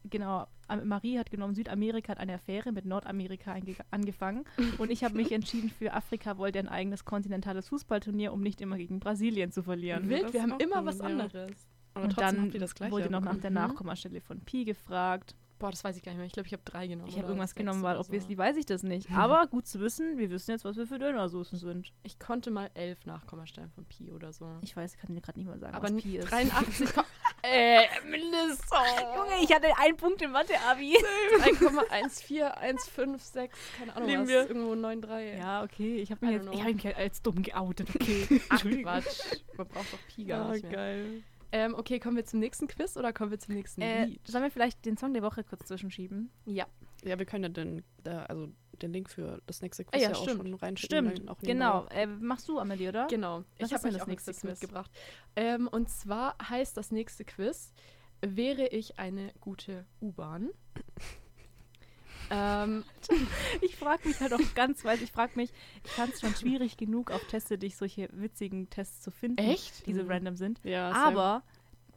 [0.08, 0.46] genau,
[0.84, 3.54] Marie hat genommen, Südamerika hat eine Affäre mit Nordamerika
[3.90, 4.44] angefangen
[4.78, 8.76] und ich habe mich entschieden für Afrika, wollte ein eigenes kontinentales Fußballturnier, um nicht immer
[8.76, 10.08] gegen Brasilien zu verlieren.
[10.08, 11.04] Wild, das wir haben immer was ja.
[11.04, 11.66] anderes.
[11.94, 13.54] Aber und trotzdem dann das wurde noch nach der Mhm.
[13.56, 15.34] Nachkommastelle von Pi gefragt.
[15.60, 16.26] Boah, das weiß ich gar nicht mehr.
[16.26, 17.08] Ich glaube, ich habe drei genommen.
[17.08, 18.00] Ich habe irgendwas genommen, weil so.
[18.00, 19.08] obviously weiß ich das nicht.
[19.12, 21.92] Aber gut zu wissen, wir wissen jetzt, was wir für Dönersoßen sind.
[22.02, 24.49] Ich konnte mal elf Nachkommastellen von Pi oder so.
[24.62, 26.30] Ich weiß, ich kann dir gerade nicht mal sagen, Aber was Pi ist.
[26.32, 26.90] 83.
[26.94, 27.02] Ko-
[27.42, 28.68] äh, mindestens.
[29.16, 30.96] Junge, ich hatte einen Punkt im Mathe-Abi.
[31.40, 34.49] 3,14156, keine Ahnung, Nehmen was, wir.
[34.49, 35.38] irgendwo 93.
[35.38, 38.26] Ja, okay, ich habe mich, jetzt- ich hab mich halt als dumm geoutet, okay.
[38.49, 38.84] Ach, Entschuldigung.
[38.92, 39.20] Quatsch.
[39.56, 40.73] Man braucht doch Pi gar Ah, nicht mehr.
[40.73, 41.23] geil.
[41.52, 44.26] Ähm, okay, kommen wir zum nächsten Quiz oder kommen wir zum nächsten Äh, Lied?
[44.26, 46.30] sollen wir vielleicht den Song der Woche kurz zwischenschieben?
[46.47, 46.67] Ja.
[47.04, 48.49] Ja, wir können ja den, da, also
[48.82, 51.10] den Link für das nächste Ah, Quiz ja, ja, auch schon reinschicken.
[51.17, 51.86] Stimmt, genau.
[51.86, 53.06] Äh, machst du, Amelie, oder?
[53.08, 53.45] Genau.
[53.58, 54.45] Was ich habe euch das nächste Quiz?
[54.45, 54.91] mitgebracht.
[55.36, 57.73] Ähm, und zwar heißt das nächste Quiz,
[58.21, 60.50] wäre ich eine gute U-Bahn?
[62.30, 62.84] Ähm,
[63.60, 65.50] Ich frage mich halt auch ganz weit, ich frage mich,
[65.84, 69.86] ich fand es schon schwierig genug, auf Teste dich solche witzigen Tests zu finden, Echt?
[69.86, 70.10] die so Mhm.
[70.10, 70.60] random sind.
[70.64, 70.93] Ja.
[70.93, 71.43] Aber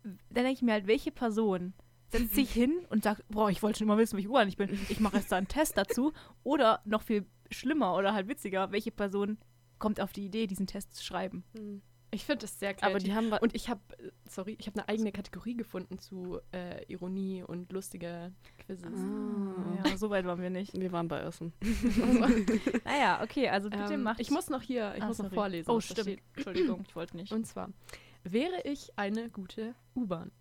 [0.03, 1.73] dann denke ich mir halt, welche Person
[2.09, 4.69] setzt sich hin und sagt, boah, ich wollte schon immer wissen, welche Uhr ich bin.
[4.89, 6.13] Ich mache jetzt da einen Test dazu.
[6.43, 9.37] Oder noch viel schlimmer oder halt witziger, welche Person
[9.79, 11.43] kommt auf die Idee, diesen Test zu schreiben.
[11.55, 11.81] Hm.
[12.13, 12.89] Ich finde das sehr kreativ.
[12.95, 13.81] Aber die haben und ich habe,
[14.29, 18.93] sorry, ich habe eine eigene Kategorie gefunden zu äh, Ironie und lustige Quizzes.
[18.93, 19.87] Ah.
[19.89, 20.73] Ja, so weit waren wir nicht.
[20.73, 21.53] wir waren bei Essen.
[22.85, 24.19] Naja, okay, also bitte Ähm, macht.
[24.19, 25.35] ich muss noch hier, ich Ah, muss noch sorry.
[25.35, 25.69] vorlesen.
[25.71, 26.19] Oh, stimmt.
[26.35, 27.31] Entschuldigung, ich wollte nicht.
[27.31, 27.69] Und zwar,
[28.23, 30.31] wäre ich eine gute U-Bahn?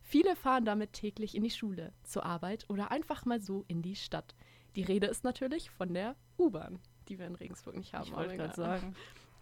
[0.00, 3.96] Viele fahren damit täglich in die Schule, zur Arbeit oder einfach mal so in die
[3.96, 4.34] Stadt.
[4.76, 8.04] Die Rede ist natürlich von der U-Bahn, die wir in Regensburg nicht haben.
[8.08, 8.94] ich wollte gerade sagen.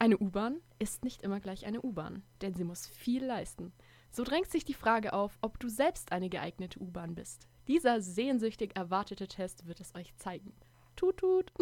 [0.03, 3.71] Eine U-Bahn ist nicht immer gleich eine U-Bahn, denn sie muss viel leisten.
[4.11, 7.47] So drängt sich die Frage auf, ob du selbst eine geeignete U-Bahn bist.
[7.69, 10.55] Dieser sehnsüchtig erwartete Test wird es euch zeigen.
[10.97, 11.53] Tut, tut.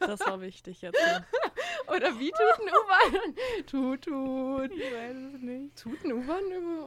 [0.00, 0.98] Das war wichtig jetzt.
[1.88, 3.34] Oder wie tut eine U-Bahn?
[3.66, 4.72] tut, tut.
[4.72, 5.76] Ich weiß es nicht.
[5.82, 6.42] Tut eine U-Bahn?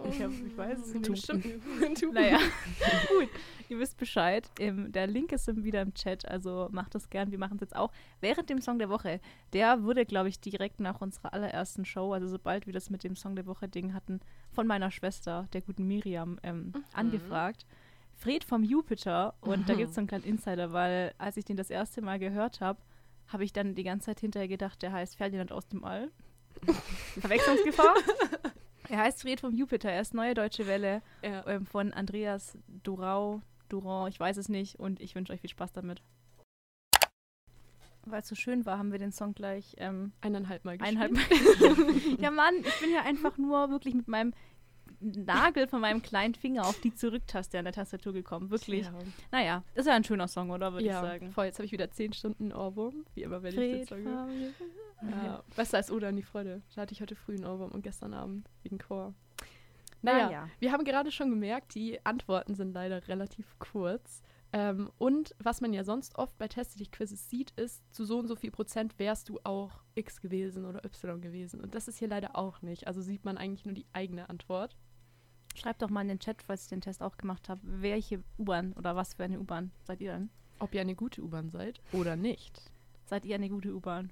[0.10, 1.10] Ich hab- ich weiß es nicht.
[1.10, 1.46] Bestimmt.
[2.00, 2.14] Tut.
[2.14, 2.40] Naja,
[3.10, 3.30] gut.
[3.70, 4.50] Ihr wisst Bescheid.
[4.60, 7.32] Ähm, der Link ist im- wieder im Chat, also macht das gern.
[7.32, 9.20] Wir machen es jetzt auch während dem Song der Woche.
[9.54, 13.16] Der wurde, glaube ich, direkt nach unserer allerersten Show, also sobald wir das mit dem
[13.16, 14.20] Song der Woche-Ding hatten,
[14.52, 17.66] von meiner Schwester, der guten Miriam, ähm, angefragt.
[18.16, 19.36] Fred vom Jupiter.
[19.42, 19.78] Und da Mhm.
[19.78, 22.80] gibt es so einen kleinen Insider, weil als ich den das erste Mal gehört habe,
[23.28, 26.12] habe ich dann die ganze Zeit hinterher gedacht, der heißt Ferdinand aus dem All.
[27.20, 27.94] Verwechslungsgefahr.
[28.90, 31.46] Er heißt Fred vom Jupiter, er ist neue deutsche Welle Ja.
[31.46, 35.74] ähm, von Andreas Durau, Durand, ich weiß es nicht und ich wünsche euch viel Spaß
[35.74, 36.02] damit.
[38.06, 40.98] Weil es so schön war, haben wir den Song gleich ähm, Eineinhalb Mal gespielt.
[41.02, 42.18] eineinhalb Mal.
[42.22, 44.34] ja Mann, ich bin ja einfach nur wirklich mit meinem
[45.00, 48.50] Nagel von meinem kleinen Finger auf die Zurücktaste an der Tastatur gekommen.
[48.50, 48.86] Wirklich.
[48.86, 48.94] Ja,
[49.32, 50.74] Naja, ist ja ein schöner Song, oder?
[50.74, 51.32] Würde ja ich sagen.
[51.32, 51.46] voll.
[51.46, 53.06] Jetzt habe ich wieder 10 Stunden Ohrwurm.
[53.14, 54.28] Wie immer, wenn ich den Fred Song höre.
[55.24, 56.62] Ja, besser als Oder an die Freude.
[56.76, 59.14] Da hatte ich heute früh einen Ohrwurm und gestern Abend wegen Chor.
[60.02, 60.18] Naja.
[60.18, 60.50] Naja, ja.
[60.60, 64.22] wir haben gerade schon gemerkt, die Antworten sind leider relativ kurz.
[64.54, 68.18] Ähm, und was man ja sonst oft bei Teste dich Quizzes sieht, ist, zu so
[68.18, 71.60] und so viel Prozent wärst du auch X gewesen oder Y gewesen.
[71.60, 72.88] Und das ist hier leider auch nicht.
[72.88, 74.76] Also sieht man eigentlich nur die eigene Antwort.
[75.58, 78.74] Schreibt doch mal in den Chat, falls ich den Test auch gemacht habe, welche U-Bahn
[78.74, 80.30] oder was für eine U-Bahn seid ihr denn?
[80.60, 82.62] Ob ihr eine gute U-Bahn seid oder nicht.
[83.06, 84.12] Seid ihr eine gute U-Bahn?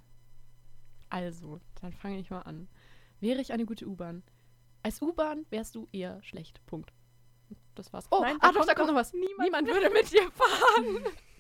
[1.10, 2.68] Also, dann fange ich mal an.
[3.20, 4.24] Wäre ich eine gute U-Bahn?
[4.82, 6.66] Als U-Bahn wärst du eher schlecht.
[6.66, 6.92] Punkt.
[7.76, 8.08] Das war's.
[8.10, 9.14] Oh, Nein, ah, da doch, da kommt kommt noch was.
[9.14, 11.14] niemand Niemand würde mit dir fahren.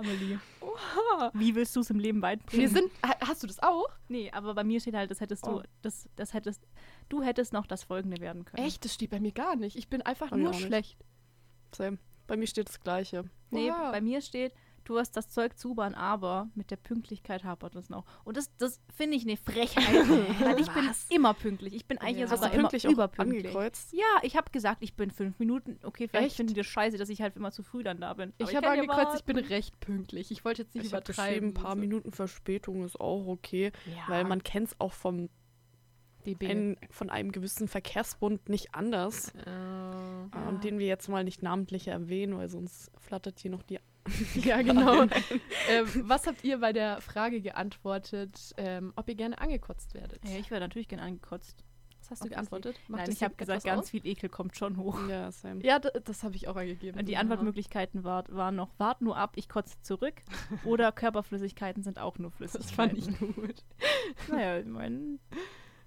[0.00, 0.38] Amelie.
[0.60, 1.30] Oha.
[1.34, 2.60] Wie willst du es im Leben beibringen?
[2.60, 2.90] Wir sind.
[3.06, 3.88] Ha, hast du das auch?
[4.08, 5.62] Nee, aber bei mir steht halt, das hättest du, Oh.
[5.82, 6.66] das, das hättest,
[7.08, 8.64] du hättest noch das folgende werden können.
[8.66, 8.84] Echt?
[8.84, 9.76] Das steht bei mir gar nicht.
[9.76, 10.96] Ich bin einfach Bei nur schlecht.
[11.74, 11.98] Same.
[12.26, 13.24] Bei mir steht das Gleiche.
[13.50, 13.90] Nee, Oha.
[13.90, 14.52] bei mir steht,
[14.84, 18.04] du hast das Zeug zu U-Bahn, aber mit der Pünktlichkeit hapert es noch.
[18.24, 19.84] Und das, das finde ich eine Frechheit,
[20.40, 21.74] weil ich bin immer pünktlich.
[21.74, 22.26] Ich bin eigentlich Ja.
[22.36, 23.46] sogar du immer überpünktlich.
[23.46, 23.92] angekreuzt?
[23.92, 25.78] Ja, ich habe gesagt, ich bin fünf Minuten.
[25.82, 28.32] Okay, vielleicht finden die das scheiße, dass ich halt immer zu früh dann da bin.
[28.38, 30.30] Ich Aber habe kann ja angekreuzt, ich bin recht pünktlich.
[30.30, 31.48] Ich wollte jetzt nicht Ich habe übertreiben.
[31.50, 31.80] ein paar so.
[31.80, 35.28] Minuten Verspätung ist auch okay, Ja, weil man kennt es auch vom.
[36.42, 39.32] Ein, von einem gewissen Verkehrsbund nicht anders.
[39.46, 43.62] Äh, äh, Und den wir jetzt mal nicht namentlich erwähnen, weil sonst flattert hier noch
[43.62, 43.78] die.
[44.34, 45.02] ja, genau.
[45.02, 50.24] ähm, was habt ihr bei der Frage geantwortet, ähm, ob ihr gerne angekotzt werdet?
[50.28, 51.64] Ja, ich wäre natürlich gern angekotzt.
[52.00, 52.34] Was hast du Obviously.
[52.34, 52.80] geantwortet?
[52.88, 53.90] Macht Nein, das ich habe gesagt, ganz aus?
[53.90, 54.98] viel Ekel kommt schon hoch.
[55.08, 55.62] Ja, same.
[55.62, 57.04] Ja, das habe ich auch angegeben.
[57.04, 57.20] Die Ja.
[57.20, 60.14] Antwortmöglichkeiten war, waren noch, wart nur ab, ich kotze zurück.
[60.64, 62.74] Oder Körperflüssigkeiten sind auch nur Das Flüssigkeiten.
[62.74, 63.64] fand ich gut.
[64.28, 65.18] Naja, ich meine.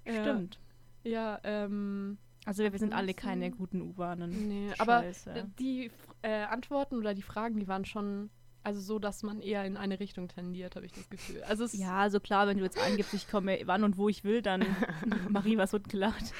[0.07, 0.59] Stimmt.
[1.03, 4.47] Ja, ähm, Also wir, wir sind alle keine guten U-Bahnen.
[4.47, 5.31] nee, aber Scheiße.
[5.31, 8.29] äh, die äh, Antworten oder die Fragen, die waren schon,
[8.63, 11.43] also so, dass man eher in eine Richtung tendiert, habe ich das Gefühl.
[11.43, 14.23] Also es Ja, also klar, wenn du jetzt angibst, ich komme wann und wo ich
[14.23, 14.65] will, dann
[15.29, 16.33] Marie, was wird gelacht?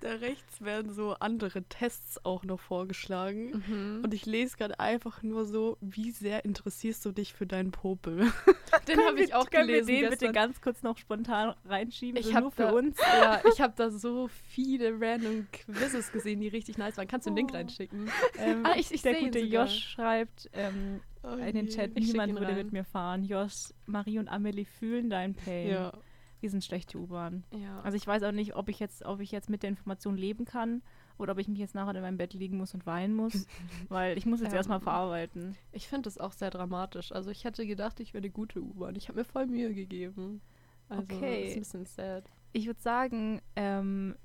[0.00, 3.62] Da rechts werden so andere Tests auch noch vorgeschlagen.
[3.66, 4.00] Mhm.
[4.04, 8.30] Und ich lese gerade einfach nur so, wie sehr interessierst du dich für deinen Popel?
[8.88, 10.18] den habe ich auch Können gelesen wir den gestern.
[10.18, 12.20] bitte ganz kurz noch spontan reinschieben?
[12.20, 12.98] Ich so nur für da- uns.
[13.00, 17.08] Ja, ich habe da so viele random Quizzes gesehen, die richtig nice waren.
[17.08, 17.56] Kannst du einen Link Oh.
[17.56, 18.10] reinschicken?
[18.38, 19.64] Ähm, Ah, ich- ich der gute sogar.
[19.66, 21.68] Josh schreibt ähm, Oh in den.
[21.68, 22.56] Chat, niemand würde rein.
[22.56, 23.24] mit mir fahren.
[23.24, 25.68] Josh, Marie und Amelie fühlen dein Pain.
[25.68, 25.92] Ja.
[26.40, 27.44] Wir sind schlechte U-Bahn.
[27.52, 27.80] Ja.
[27.82, 30.46] Also ich weiß auch nicht, ob ich jetzt, ob ich jetzt mit der Information leben
[30.46, 30.80] kann
[31.18, 33.46] oder ob ich mich jetzt nachher in meinem Bett liegen muss und weinen muss,
[33.90, 35.54] weil ich muss jetzt Ähm, erstmal verarbeiten.
[35.72, 37.12] ich finde das auch sehr dramatisch.
[37.12, 38.96] Also ich hätte gedacht, ich wäre eine gute U-Bahn.
[38.96, 40.40] Ich habe mir voll Mühe gegeben.
[40.88, 41.48] Also Okay.
[41.48, 42.24] ist ein bisschen sad.
[42.52, 44.16] Ich würde sagen, ähm,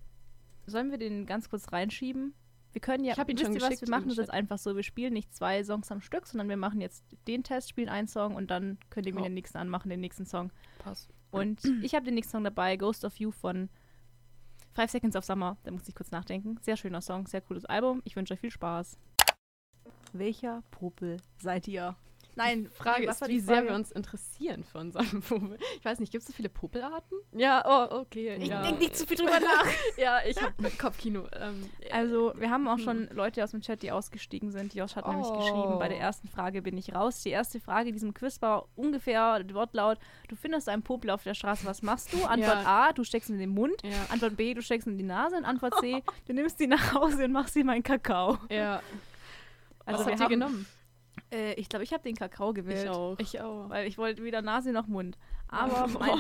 [0.68, 2.34] sollen wir den ganz kurz reinschieben?
[2.76, 4.84] Wir können ja, Ich ihn wisst ihr was, wir machen das jetzt einfach so, wir
[4.84, 8.36] spielen nicht zwei Songs am Stück, sondern wir machen jetzt den Test, spielen einen Song
[8.36, 9.28] und dann könnt ihr mir Ja.
[9.30, 10.52] den nächsten anmachen, den nächsten Song.
[10.80, 11.10] Passt.
[11.32, 13.70] Und ich habe den nächsten Song dabei, Ghost of You von
[14.74, 15.56] Five Seconds of Summer.
[15.64, 16.58] Da muss ich kurz nachdenken.
[16.64, 18.02] Sehr schöner Song, sehr cooles Album.
[18.04, 18.98] Ich wünsche euch viel Spaß.
[20.12, 21.96] Welcher Popel seid ihr?
[22.36, 25.58] Nein, Die Frage was ist, war wie sehr wir uns interessieren für unseren Popel.
[25.80, 27.18] Ich weiß nicht, gibt es so viele Popelarten?
[27.32, 28.36] Ja, oh, okay.
[28.36, 28.62] Ich ja.
[28.62, 29.66] denk nicht zu viel drüber nach.
[29.98, 31.28] Ja, ich habe Kopfkino.
[31.40, 34.74] Ähm, Also, wir haben auch schon Leute aus dem Chat, die ausgestiegen sind.
[34.76, 35.38] Josh hat nämlich Oh.
[35.38, 37.22] geschrieben, bei der ersten Frage bin ich raus.
[37.24, 41.34] Die erste Frage in diesem Quiz war ungefähr Wortlaut, du findest einen Popel auf der
[41.36, 42.26] Straße, was machst du?
[42.26, 43.82] Antwort A, du steckst ihn in den Mund.
[43.84, 43.92] ja.
[44.10, 45.38] Antwort B, du steckst ihn in die Nase.
[45.38, 48.38] Und Antwort C, du nimmst ihn nach Hause und machst ihm einen Kakao.
[48.50, 48.82] ja.
[49.88, 50.66] Also Was habt ihr genommen?
[51.32, 52.84] Äh, ich glaube, ich habe den Kakao gewählt.
[52.86, 53.16] Ich auch.
[53.20, 53.70] Ich auch.
[53.70, 55.18] Weil ich wollte weder Nase noch Mund.
[55.48, 56.20] Aber mein,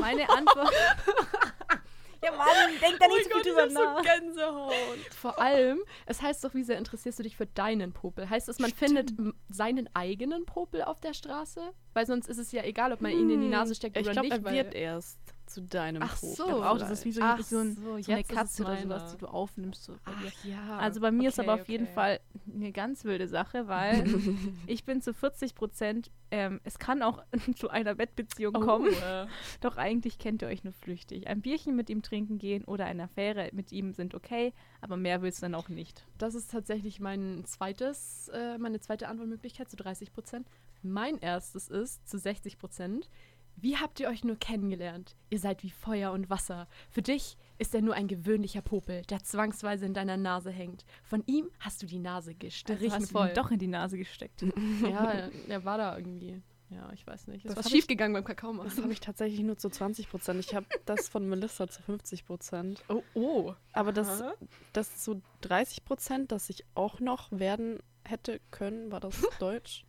[0.00, 0.72] meine Antwort...
[2.24, 2.48] ja, Mann,
[2.80, 4.02] denk da nicht so viel drüber nach.
[4.02, 4.72] Gänsehaut.
[5.10, 8.28] Vor allem, es heißt doch, wie sehr interessierst du dich für deinen Popel?
[8.30, 11.60] Heißt es, man findet m- seinen eigenen Popel auf der Straße?
[11.94, 14.12] Weil sonst ist es ja egal, ob man ihn in die Nase steckt Ich oder
[14.12, 14.38] glaube, nicht.
[14.38, 15.18] er weil- wird erst
[15.52, 16.44] zu deinem Ach so.
[16.44, 19.12] Glaube auch, das ist wie so, Ach so, ein, so, eine ist Katze oder sowas,
[19.12, 19.84] die du aufnimmst.
[19.84, 19.94] So.
[20.04, 20.78] Ach ja.
[20.78, 21.94] Also bei mir ist okay, aber auf jeden okay.
[21.94, 22.20] Fall
[22.52, 24.04] eine ganz wilde Sache, weil
[24.66, 27.22] ich bin zu 40 Prozent, ähm, es kann auch
[27.56, 29.26] zu einer Bettbeziehung Oh, kommen, äh,
[29.60, 31.26] doch eigentlich kennt ihr euch nur flüchtig.
[31.26, 35.22] Ein Bierchen mit ihm trinken gehen oder eine Affäre mit ihm sind okay, aber mehr
[35.22, 36.04] willst du dann auch nicht.
[36.18, 40.48] Das ist tatsächlich mein zweites, äh, meine zweite Antwortmöglichkeit zu 30 Prozent.
[40.82, 43.08] Mein erstes ist zu 60 Prozent.
[43.56, 45.16] Wie habt ihr euch nur kennengelernt?
[45.30, 46.66] Ihr seid wie Feuer und Wasser.
[46.90, 50.84] Für dich ist er nur ein gewöhnlicher Popel, der zwangsweise in deiner Nase hängt.
[51.04, 53.28] Von ihm hast du die Nase Also gestrichen hast du voll.
[53.28, 54.42] ihn doch in die Nase gesteckt.
[54.82, 56.42] Ja, er war da irgendwie.
[56.70, 57.44] Ja, ich weiß nicht.
[57.44, 58.68] Es Das war hab schief ich- gegangen beim Kakao machen.
[58.74, 60.40] Das habe ich tatsächlich nur zu 20 Prozent.
[60.40, 62.82] Ich habe das von Melissa zu 50 Prozent.
[62.88, 63.52] Oh, oh.
[63.74, 64.32] Aber das, Aha.
[64.72, 69.84] das zu 30 Prozent, das ich auch noch werden hätte können, war das Deutsch.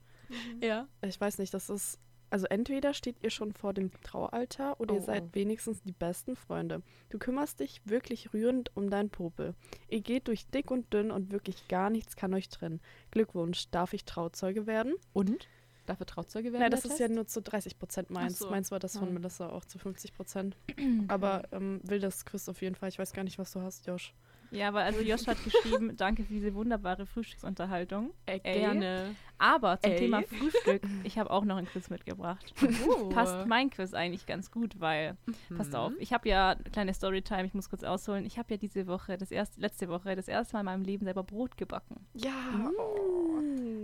[0.62, 0.88] Ja.
[1.02, 2.00] Ich weiß nicht, das ist.
[2.34, 5.30] Also entweder steht ihr schon vor dem Traualtar oder Oh, ihr seid oh.
[5.34, 6.82] wenigstens die besten Freunde.
[7.12, 9.54] Du kümmerst dich wirklich rührend um deinen Popel.
[9.88, 12.82] Ihr geht durch dick und dünn und wirklich gar nichts kann euch trennen.
[13.12, 14.96] Glückwunsch, darf ich Trauzeuge werden?
[15.14, 15.48] Und?
[15.86, 16.62] Dafür Trauzeuge werden?
[16.64, 18.40] Nein, das ist ja nur zu 30 Prozent meins.
[18.40, 18.50] So.
[18.50, 19.12] Meins war das von Ah.
[19.12, 20.58] Melissa auch zu 50 Prozent.
[21.10, 22.90] Aber ähm, will das Quiz auf jeden Fall.
[22.90, 24.12] Ich weiß gar nicht, was du hast, Josh.
[24.54, 28.12] Ja, aber also Josh hat geschrieben, danke für diese wunderbare Frühstücksunterhaltung.
[28.26, 28.60] Äh, Ey.
[28.60, 29.16] gerne.
[29.38, 29.98] Aber zum Ey.
[30.00, 32.54] Thema Frühstück, ich habe auch noch ein Quiz mitgebracht.
[32.88, 33.10] Oh.
[33.10, 35.18] Passt mein Quiz eigentlich ganz gut, weil,
[35.58, 38.88] passt auf, ich habe ja, kleine Storytime, ich muss kurz ausholen, ich habe ja diese
[38.88, 42.06] Woche, das erste, letzte Woche, das erste Mal in meinem Leben selber Brot gebacken.
[42.14, 42.72] Ja.
[42.80, 43.40] Oh.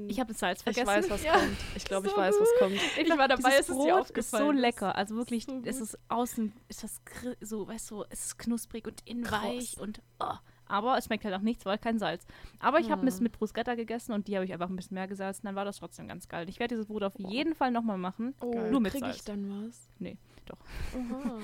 [0.07, 0.87] Ich habe das Salz Ich vergessen.
[0.87, 1.33] weiß, was Ja.
[1.33, 1.57] kommt.
[1.75, 2.79] Ich glaube, So ich weiß, was kommt.
[2.97, 4.45] Ich war dabei, es ist dir ist aufgefallen.
[4.45, 4.95] so Das- lecker.
[4.95, 7.01] Also wirklich, so es ist außen, ist das
[7.41, 10.33] so, weißt du, es ist knusprig und innen weich und oh.
[10.69, 12.25] Aber es schmeckt halt auch nichts, weil kein Salz.
[12.59, 13.07] Aber ich habe Mm.
[13.07, 15.65] es mit Bruschetta gegessen und die habe ich einfach ein bisschen mehr gesalzen, dann war
[15.65, 16.47] das trotzdem ganz geil.
[16.47, 18.33] Ich werde dieses Brot auf jeden Fall nochmal machen.
[18.41, 18.53] Oh.
[18.71, 19.17] Nur mit krieg Salz.
[19.17, 19.89] ich dann was?
[19.99, 20.57] Nee, doch.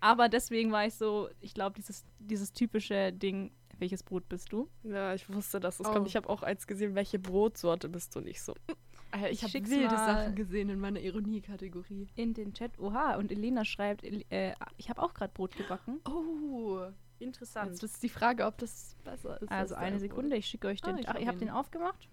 [0.00, 4.68] Aber deswegen war ich so, ich glaube, dieses, dieses typische Ding, welches Brot bist du?
[4.84, 5.92] Ja, ich wusste, dass es Oh.
[5.92, 6.06] kommt.
[6.06, 8.54] Ich habe auch eins gesehen, welche Brotsorte bist du nicht so.
[9.30, 9.90] Ich ich habe wilde.
[9.96, 12.08] Sachen gesehen in meiner Ironie-Kategorie.
[12.16, 12.78] In den Chat.
[12.78, 16.00] Oha, und Elena schreibt, äh, ich habe auch gerade Brot gebacken.
[16.06, 16.86] Oh.
[17.18, 17.70] Interessant.
[17.70, 19.50] Jetzt ist die Frage, ob das besser ist.
[19.50, 20.96] Also als eine Sekunde, ich schicke euch den.
[20.96, 22.08] Ah, Ach, hab ihr habt den aufgemacht?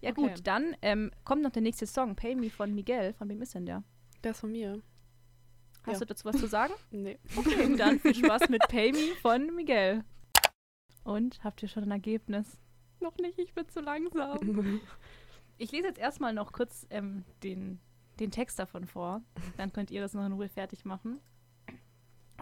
[0.00, 0.20] Ja Okay.
[0.28, 3.12] gut, dann ähm, kommt noch der nächste Song, Pay Me von Miguel.
[3.14, 3.82] Von wem ist denn der?
[4.24, 4.82] Der ist von mir.
[5.84, 5.98] Hast Ja.
[6.00, 6.74] du dazu was zu sagen?
[6.90, 7.18] Nee.
[7.36, 10.04] Okay, dann viel Spaß mit Pay Me von Miguel.
[11.04, 12.58] Und, habt ihr schon ein Ergebnis?
[13.00, 14.80] Noch nicht, ich bin zu langsam.
[15.58, 17.80] Ich lese jetzt erstmal noch kurz ähm, den,
[18.20, 19.22] den Text davon vor.
[19.56, 21.18] Dann könnt ihr das noch in Ruhe fertig machen.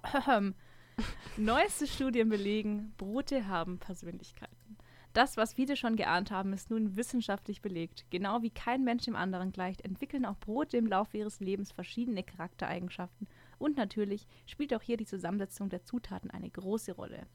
[1.36, 4.76] Neueste Studien belegen, Brote haben Persönlichkeiten.
[5.12, 8.04] Das, was viele schon geahnt haben, ist nun wissenschaftlich belegt.
[8.10, 12.24] Genau wie kein Mensch dem anderen gleicht, entwickeln auch Brote im Laufe ihres Lebens verschiedene
[12.24, 13.28] Charaktereigenschaften.
[13.58, 17.28] Und natürlich spielt auch hier die Zusammensetzung der Zutaten eine große Rolle.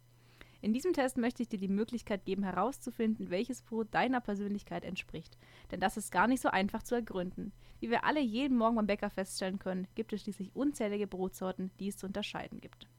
[0.61, 5.37] In diesem Test möchte ich dir die Möglichkeit geben, herauszufinden, welches Brot deiner Persönlichkeit entspricht.
[5.71, 7.53] Denn das ist gar nicht so einfach zu ergründen.
[7.79, 11.87] Wie wir alle jeden Morgen beim Bäcker feststellen können, gibt es schließlich unzählige Brotsorten, die
[11.87, 12.89] es zu unterscheiden gibt.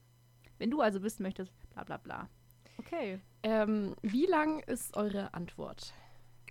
[0.61, 2.29] Wenn du also wissen möchtest, bla bla bla.
[2.77, 3.19] Okay.
[3.41, 5.91] ähm, wie lang ist eure Antwort?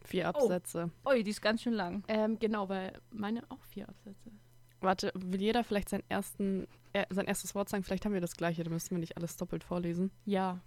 [0.05, 0.91] Vier Absätze.
[1.07, 2.03] Ui, die ist ganz schön lang.
[2.09, 4.33] Ähm, genau, weil meine auch vier Absätze.
[4.81, 7.85] Warte, will jeder vielleicht seinen ersten, äh, sein erstes Wort sagen?
[7.85, 10.11] Vielleicht haben wir das gleiche, da müssen wir nicht alles doppelt vorlesen.
[10.25, 10.59] Ja.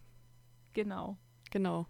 [0.71, 1.17] Genau.
[1.51, 1.85] Genau.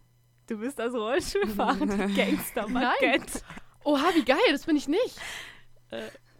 [0.47, 2.91] Du bist das Rollstuhlfahrende Gangster, Nein.
[2.99, 3.41] Baguette.
[3.83, 5.19] Oha, wie geil, das bin ich nicht.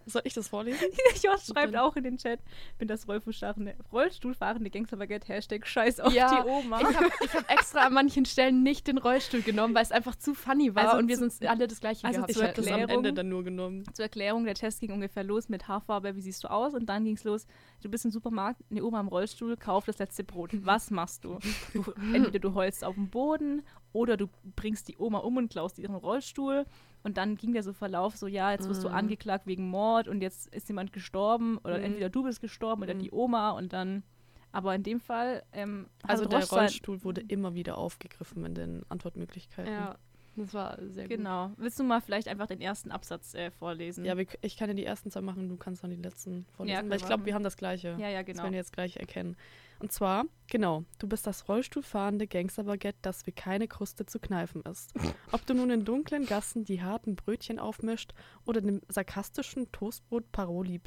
[0.05, 0.79] Soll ich das vorlesen?
[1.23, 2.39] Josh schreibt auch in den Chat,
[2.77, 6.81] bin das Rollstuhlfahrende, Rollstuhlfahrende Gangster Baguette, Hashtag Scheiß auf Ja, die Oma.
[6.81, 10.15] Ich habe ich hab extra an manchen Stellen nicht den Rollstuhl genommen, weil es einfach
[10.15, 12.53] zu funny war Also und wir sonst alle das gleiche also gehabt Ich zur habe
[12.55, 13.83] das am Erklärung- Ende dann nur genommen.
[13.93, 16.73] Zur Erklärung, der Test ging ungefähr los mit Haarfarbe, wie siehst du aus?
[16.73, 17.45] Und dann ging es los,
[17.81, 20.51] du bist im Supermarkt, eine Oma im Rollstuhl, kauf das letzte Brot.
[20.65, 21.39] Was machst du?
[21.73, 23.63] du entweder du heulst auf dem Boden
[23.93, 26.65] oder du bringst die Oma um und klaust ihren Rollstuhl.
[27.03, 28.93] Und dann ging der so Verlauf, so ja, jetzt wirst du Mm.
[28.93, 31.83] angeklagt wegen Mord und jetzt ist jemand gestorben oder Mm.
[31.83, 32.99] entweder du bist gestorben oder Mm.
[32.99, 34.03] die Oma und dann,
[34.51, 38.83] aber in dem Fall, ähm, Also hat der Rollstuhl wurde immer wieder aufgegriffen in den
[38.89, 39.71] Antwortmöglichkeiten.
[39.71, 39.97] Ja,
[40.37, 41.17] das war sehr gut.
[41.17, 41.51] Genau.
[41.57, 44.05] Willst du mal vielleicht einfach den ersten Absatz äh, vorlesen?
[44.05, 46.77] Ja, wir, ich kann ja die ersten zwei machen, du kannst dann die letzten vorlesen.
[46.77, 47.97] können weil ich glaube, wir haben das gleiche.
[47.99, 48.43] ja, ja, Das genau.
[48.43, 49.35] werden wir jetzt gleich erkennen.
[49.83, 54.93] Und zwar, genau, du bist das Rollstuhlfahrende Gangsterbaguette, das wie keine Kruste zu kneifen ist.
[55.33, 58.13] Ob du nun in dunklen Gassen die harten Brötchen aufmischt
[58.45, 60.79] oder dem sarkastischen Toastbrot Paroli,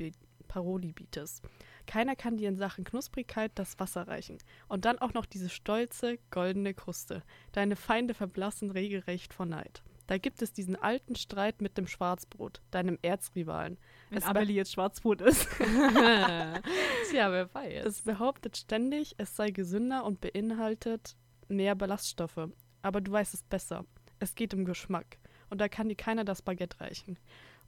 [0.48, 1.42] Paroli bietest.
[1.86, 4.38] Keiner kann dir in Sachen Knusprigkeit das Wasser reichen.
[4.66, 7.22] Und dann auch noch diese stolze, goldene Kruste.
[7.52, 9.82] Deine Feinde verblassen regelrecht vor Neid.
[10.06, 13.78] Da gibt es diesen alten Streit mit dem Schwarzbrot, deinem Erzrivalen.
[14.10, 15.48] Wenn Es Amelie jetzt Schwarzbrot ist.
[15.58, 17.84] Tja, wer weiß.
[17.84, 21.16] Es behauptet ständig, es sei gesünder und beinhaltet
[21.48, 22.50] mehr Ballaststoffe.
[22.82, 23.84] Aber du weißt es besser.
[24.20, 25.18] Es geht um Geschmack.
[25.50, 27.18] Und da kann dir keiner das Baguette reichen.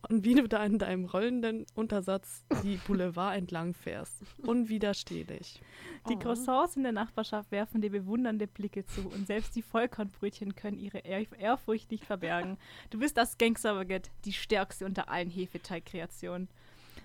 [0.08, 4.22] Und wie du da in deinem rollenden Untersatz die Boulevard entlang fährst.
[4.46, 5.60] Unwiderstehlich.
[6.08, 6.18] Die Oh.
[6.18, 10.98] Croissants in der Nachbarschaft werfen dir bewundernde Blicke zu und selbst die Vollkornbrötchen können ihre
[10.98, 12.58] Ehr Ehrfurcht nicht verbergen.
[12.90, 16.48] Du bist das Gangsterbaguette, die stärkste unter allen Hefeteigkreationen.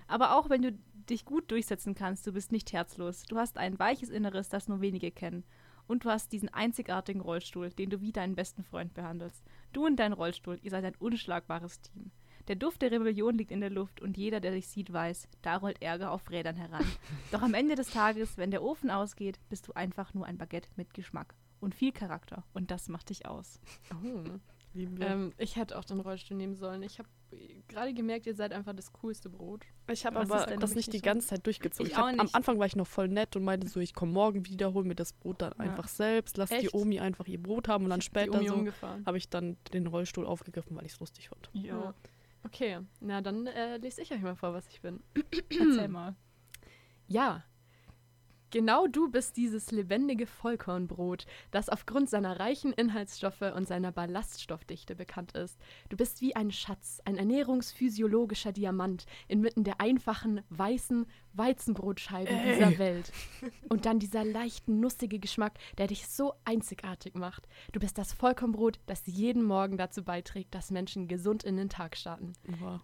[0.06, 0.72] Aber auch wenn du
[1.10, 3.24] dich gut durchsetzen kannst, du bist nicht herzlos.
[3.24, 5.44] Du hast ein weiches Inneres, das nur wenige kennen.
[5.86, 9.44] Und du hast diesen einzigartigen Rollstuhl, den du wie deinen besten Freund behandelst.
[9.72, 12.10] Du und dein Rollstuhl, ihr seid ein unschlagbares Team.
[12.48, 15.56] Der Duft der Rebellion liegt in der Luft und jeder, der dich sieht, weiß, da
[15.56, 16.84] rollt Ärger auf Rädern heran.
[17.32, 20.68] Doch am Ende des Tages, wenn der Ofen ausgeht, bist du einfach nur ein Baguette
[20.76, 22.44] mit Geschmack und viel Charakter.
[22.52, 23.60] Und das macht dich aus.
[23.92, 24.24] Oh.
[24.74, 25.06] Lieben wir.
[25.06, 26.82] Ähm, ich hätte auch den Rollstuhl nehmen sollen.
[26.82, 27.08] Ich habe
[27.68, 29.64] gerade gemerkt, ihr seid einfach das coolste Brot.
[29.90, 31.04] ich habe aber das nicht die so?
[31.04, 31.86] ganze Zeit durchgezogen.
[31.86, 32.28] Ich Ich hab, am.
[32.32, 34.96] Anfang war ich noch voll nett und meinte so, ich komme morgen wieder, hol mir
[34.96, 35.64] das Brot dann Ja.
[35.64, 36.74] einfach selbst, lass die Echt?
[36.74, 38.66] Omi einfach ihr Brot haben und dann Die später so
[39.06, 41.48] habe ich dann den Rollstuhl aufgegriffen, weil ich es lustig fand.
[41.52, 41.94] Ja.
[42.44, 45.02] Okay, na dann äh, lese ich euch mal vor, was ich bin.
[45.50, 46.14] Erzähl mal.
[47.06, 47.42] Ja.
[48.50, 55.32] Genau du bist dieses lebendige Vollkornbrot, das aufgrund seiner reichen Inhaltsstoffe und seiner Ballaststoffdichte bekannt
[55.32, 55.58] ist.
[55.88, 62.54] Du bist wie ein Schatz, ein ernährungsphysiologischer Diamant inmitten der einfachen, weißen Weizenbrotscheiben Ey.
[62.54, 63.12] dieser Welt.
[63.68, 67.48] Und dann dieser leichten, nussige Geschmack, der dich so einzigartig macht.
[67.72, 71.96] Du bist das Vollkornbrot, das jeden Morgen dazu beiträgt, dass Menschen gesund in den Tag
[71.96, 72.32] starten.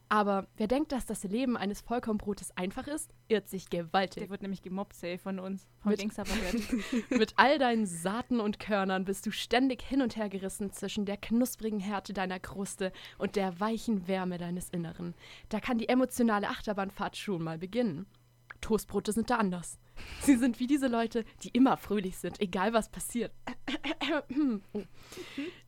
[0.08, 4.22] Aber Aber wer denkt, dass das Leben eines Vollkornbrotes einfach ist, irrt sich gewaltig.
[4.22, 5.66] Der wird nämlich gemobbt, safe von uns.
[5.80, 6.00] Vom Mit-.
[7.10, 11.16] Mit all deinen Saaten und Körnern bist du ständig hin und her gerissen zwischen der
[11.16, 15.14] knusprigen Härte deiner Kruste und der weichen Wärme deines Inneren.
[15.48, 18.06] Da kann die emotionale Achterbahnfahrt schon mal beginnen.
[18.60, 19.78] Toastbrote sind da anders.
[20.22, 23.32] Sie sind wie diese Leute, die immer fröhlich sind, egal was passiert.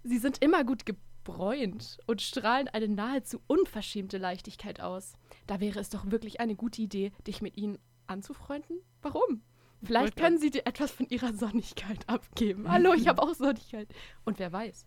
[0.03, 5.15] Sie sind immer gut gebräunt und strahlen eine nahezu unverschämte Leichtigkeit aus.
[5.47, 8.79] Da wäre es doch wirklich eine gute Idee, dich mit ihnen anzufreunden.
[9.03, 9.43] Warum?
[9.85, 12.71] Vielleicht können sie dir etwas von ihrer Sonnigkeit abgeben.
[12.71, 13.89] Hallo, ich habe auch Sonnigkeit.
[14.25, 14.87] Und wer weiß,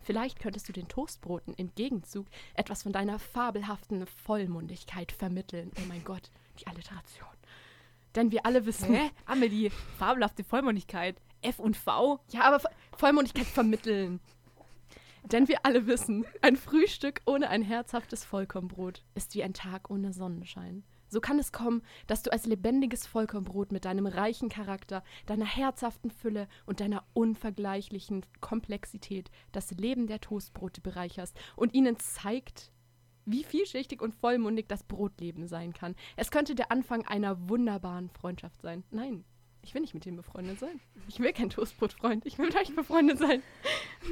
[0.00, 5.72] vielleicht könntest du den Toastbroten im Gegenzug etwas von deiner fabelhaften Vollmundigkeit vermitteln.
[5.78, 7.28] Oh mein Gott, die Alliteration.
[8.14, 9.10] Denn wir alle wissen, Hä?
[9.26, 11.16] Amelie, fabelhafte Vollmundigkeit.
[11.42, 12.20] F und V?
[12.30, 14.20] Ja, aber Vo- Vollmundigkeit vermitteln.
[15.24, 20.12] Denn wir alle wissen, ein Frühstück ohne ein herzhaftes Vollkornbrot ist wie ein Tag ohne
[20.12, 20.84] Sonnenschein.
[21.08, 26.10] So kann es kommen, dass du als lebendiges Vollkornbrot mit deinem reichen Charakter, deiner herzhaften
[26.10, 32.70] Fülle und deiner unvergleichlichen Komplexität das Leben der Toastbrote bereicherst und ihnen zeigt,
[33.26, 35.94] wie vielschichtig und vollmundig das Brotleben sein kann.
[36.16, 38.84] Es könnte der Anfang einer wunderbaren Freundschaft sein.
[38.90, 39.24] Nein,
[39.64, 40.78] ich will nicht mit ihm befreundet sein.
[41.08, 42.26] Ich will kein Toastbrotfreund.
[42.26, 43.42] Ich will mit euch befreundet sein.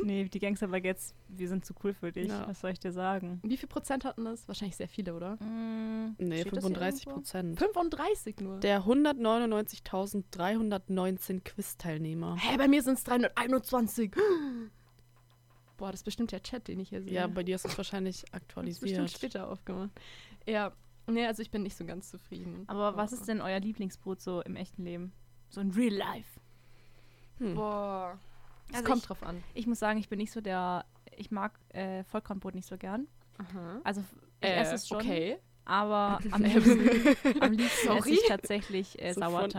[0.03, 2.29] Nee, die Gangsterbaguettes, wir sind zu cool für dich.
[2.29, 2.49] Ja.
[2.49, 3.39] Was soll ich dir sagen?
[3.43, 4.49] Wie viel Prozent hatten das?
[4.49, 5.37] Wahrscheinlich sehr viele, oder?
[5.37, 7.21] Mm, nee, steht das hier 35 irgendwo?
[7.21, 7.59] Prozent.
[7.59, 8.61] 35 nur.
[8.61, 12.37] Der 199.319 Quiz-Teilnehmer.
[12.37, 14.13] Hä, bei mir sind es 321.
[15.83, 17.13] Boah, das ist bestimmt der Chat, den ich hier sehe.
[17.13, 19.11] Ja, bei dir ist es wahrscheinlich das ist bestimmt aktualisiert.
[19.11, 19.91] später aufgemacht.
[20.47, 20.71] Ja,
[21.09, 22.63] nee, also ich bin nicht so ganz zufrieden.
[22.69, 25.13] Aber was ist denn euer Lieblingsbrot so im echten Leben?
[25.51, 26.39] So in real life?
[27.39, 27.57] Hm.
[27.57, 28.17] Boah.
[28.69, 29.43] Es Also kommt ich- drauf an.
[29.55, 30.85] Ich muss sagen, ich bin nicht so der.
[31.17, 33.09] Ich mag äh, Vollkornbrot nicht so gern.
[33.39, 33.81] Aha.
[33.83, 34.05] Also
[34.41, 35.39] ich Äh, esse es schon, Okay.
[35.65, 39.51] aber am liebsten, am liebsten esse ich tatsächlich äh, So von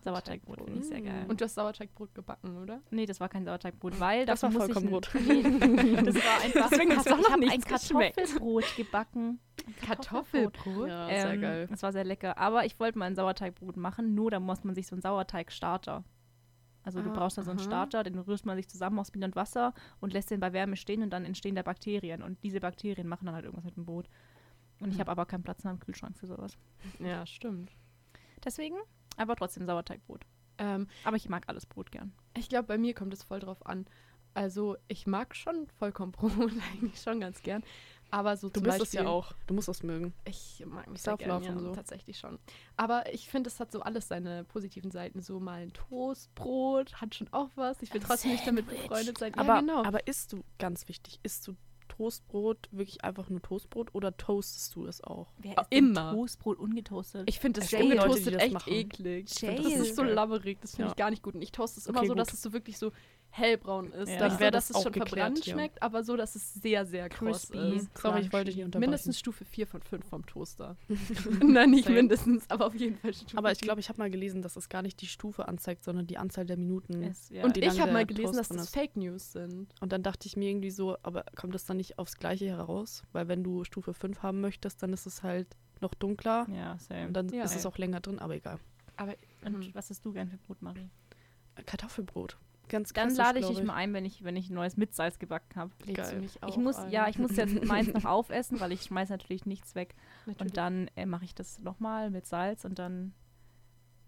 [0.00, 0.58] Sauerteigbrot.
[0.58, 1.24] Sauerteigbrot finde ich sehr geil.
[1.28, 2.80] Und du hast Sauerteigbrot gebacken, oder?
[2.90, 5.06] Nee, das war kein Sauerteigbrot, weil Das war ich ein- Vollkornbrot.
[5.14, 6.70] Das war einfach.
[6.70, 8.16] Deswegen hast du auch ich noch habe ein geschmeckt.
[8.16, 9.40] Kartoffelbrot gebacken.
[9.84, 10.88] Kartoffelbrot?
[10.88, 11.66] Ja, sehr Ähm, geil.
[11.68, 12.38] Das war sehr lecker.
[12.38, 16.04] Aber ich wollte mal ein Sauerteigbrot machen, nur da muss man sich so einen Sauerteigstarter.
[16.84, 17.66] Also du Ah, brauchst da so einen aha.
[17.66, 20.74] Starter, den rührst man sich zusammen aus Bier und Wasser und lässt den bei Wärme
[20.76, 22.22] stehen und dann entstehen da Bakterien.
[22.22, 24.08] Und diese Bakterien machen dann halt irgendwas mit dem Brot.
[24.80, 25.00] Und ich Hm.
[25.00, 26.56] habe aber keinen Platz mehr im Kühlschrank für sowas.
[26.98, 27.70] Ja, stimmt.
[28.44, 28.74] Deswegen
[29.16, 30.24] aber trotzdem Sauerteigbrot.
[30.58, 32.12] Ähm, Aber ich mag alles Brot gern.
[32.36, 33.86] ich glaube, bei mir kommt es voll drauf an.
[34.34, 36.32] Also, ich mag schon Vollkornbrot
[36.72, 37.62] eigentlich schon ganz gern.
[38.10, 39.32] Aber so Du zum bist Beispiel, es ja auch.
[39.46, 40.12] Du musst es mögen.
[40.26, 41.72] Ich mag mich sehr gerne, ja, und so.
[41.74, 42.38] tatsächlich schon.
[42.76, 45.22] Aber ich finde, es hat so alles seine positiven Seiten.
[45.22, 47.80] So mal ein Toastbrot hat schon auch was.
[47.80, 49.32] Ich will trotzdem nicht damit befreundet sein.
[49.34, 49.82] Aber, ja, genau.
[49.84, 51.56] aber isst du, ganz wichtig, isst du
[51.96, 55.32] Toastbrot wirklich einfach nur Toastbrot oder toastest du es auch?
[55.38, 56.12] Wer isst denn immer.
[56.12, 57.28] Toastbrot ungetoastet?
[57.28, 58.72] ich finde das Es gibt Leute, ungetoastet das echt machen.
[58.72, 59.28] eklig.
[59.30, 59.62] Find, Jail.
[59.78, 60.58] Das ist so labberig.
[60.60, 60.90] Das finde Ja.
[60.92, 61.34] ich gar nicht gut.
[61.34, 62.34] Und ich toaste es immer Okay, so, dass gut.
[62.34, 62.92] es so wirklich so
[63.34, 64.10] hellbraun ist.
[64.10, 64.18] Ja.
[64.18, 65.52] Dann so, wär dass das es schon geklärt, verbrannt ja.
[65.54, 67.76] schmeckt, aber so, dass es sehr, sehr Crispy.
[67.76, 67.98] ist.
[67.98, 68.64] Sorry, ich wollte dich Crunchy.
[68.64, 68.80] unterbrechen.
[68.90, 70.76] Mindestens Stufe 4 von 5 vom Toaster.
[71.42, 71.96] Nein, nicht Same.
[71.96, 73.66] mindestens, aber auf jeden Fall Stufe Aber ich 4.
[73.66, 76.44] glaube, ich habe mal gelesen, dass es gar nicht die Stufe anzeigt, sondern die Anzahl
[76.44, 77.02] der Minuten.
[77.02, 77.42] Ist, ja.
[77.44, 78.74] Und ich lange habe mal gelesen, Toast dass das ist.
[78.74, 79.74] Fake News sind.
[79.80, 83.02] Und dann dachte ich mir irgendwie so, aber kommt das dann nicht aufs Gleiche heraus?
[83.12, 85.48] Weil wenn du Stufe 5 haben möchtest, dann ist es halt
[85.80, 87.06] noch dunkler ja, same.
[87.08, 87.44] und dann Ja.
[87.44, 88.58] ist es auch länger drin, aber egal.
[88.96, 89.70] Aber Und Mhm.
[89.74, 90.88] was hast du gern für Brot, Marie?
[91.66, 92.36] Kartoffelbrot.
[92.72, 94.94] Ganz Dann lade ich glaub dich mal ein, wenn ich, wenn ich ein neues mit
[94.94, 95.70] Salz gebacken habe.
[95.86, 96.90] Ich muss, ein?
[96.90, 99.94] ja, ich muss jetzt meins noch aufessen, weil ich schmeiße natürlich nichts weg.
[100.26, 100.40] Natürlich.
[100.40, 103.12] Und dann äh, mache ich das nochmal mit Salz und dann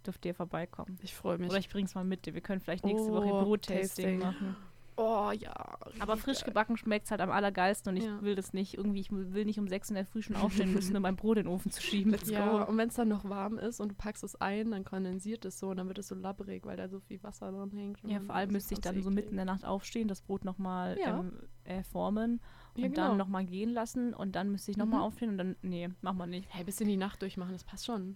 [0.07, 0.99] dürft ihr vorbeikommen.
[1.03, 1.51] Ich freue mich.
[1.51, 2.27] Oder ich bring's mal mit.
[2.27, 4.19] Wir können vielleicht nächste Woche Oh, Brottasting Tasting.
[4.19, 4.57] machen.
[4.97, 5.53] Oh ja.
[5.99, 6.47] Aber frisch geil.
[6.51, 8.23] gebacken schmeckt es halt am allergeilsten und ich Ja.
[8.23, 8.75] will das nicht.
[8.75, 11.37] Irgendwie, ich will nicht um sechs in der Früh schon aufstehen müssen, um mein Brot
[11.39, 12.13] in den Ofen zu schieben.
[12.13, 12.71] Let's Ja, go.
[12.71, 15.59] und wenn es dann noch warm ist und du packst es ein, dann kondensiert es
[15.59, 17.99] so und dann wird es so labbrig, weil da so viel Wasser dran hängt.
[18.05, 20.97] Ja, vor allem müsste ich dann so mitten in der Nacht aufstehen, das Brot nochmal
[21.01, 21.19] Ja.
[21.21, 21.33] ähm,
[21.65, 22.41] äh, formen
[22.77, 23.09] und Ja, genau.
[23.09, 25.05] dann nochmal gehen lassen und dann müsste ich nochmal Mhm.
[25.07, 26.49] aufstehen und dann, nee, mach mal nicht.
[26.53, 28.15] Hey, bis in die Nacht durchmachen, das passt schon.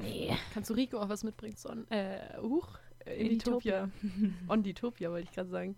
[0.00, 0.32] Nee.
[0.54, 1.56] Kannst du Rico auch was mitbringen?
[1.56, 2.68] Son äh, huch,
[3.04, 3.84] äh, in Inditopia.
[3.84, 3.90] Utopia.
[4.48, 5.76] On Utopia, wollte ich gerade sagen.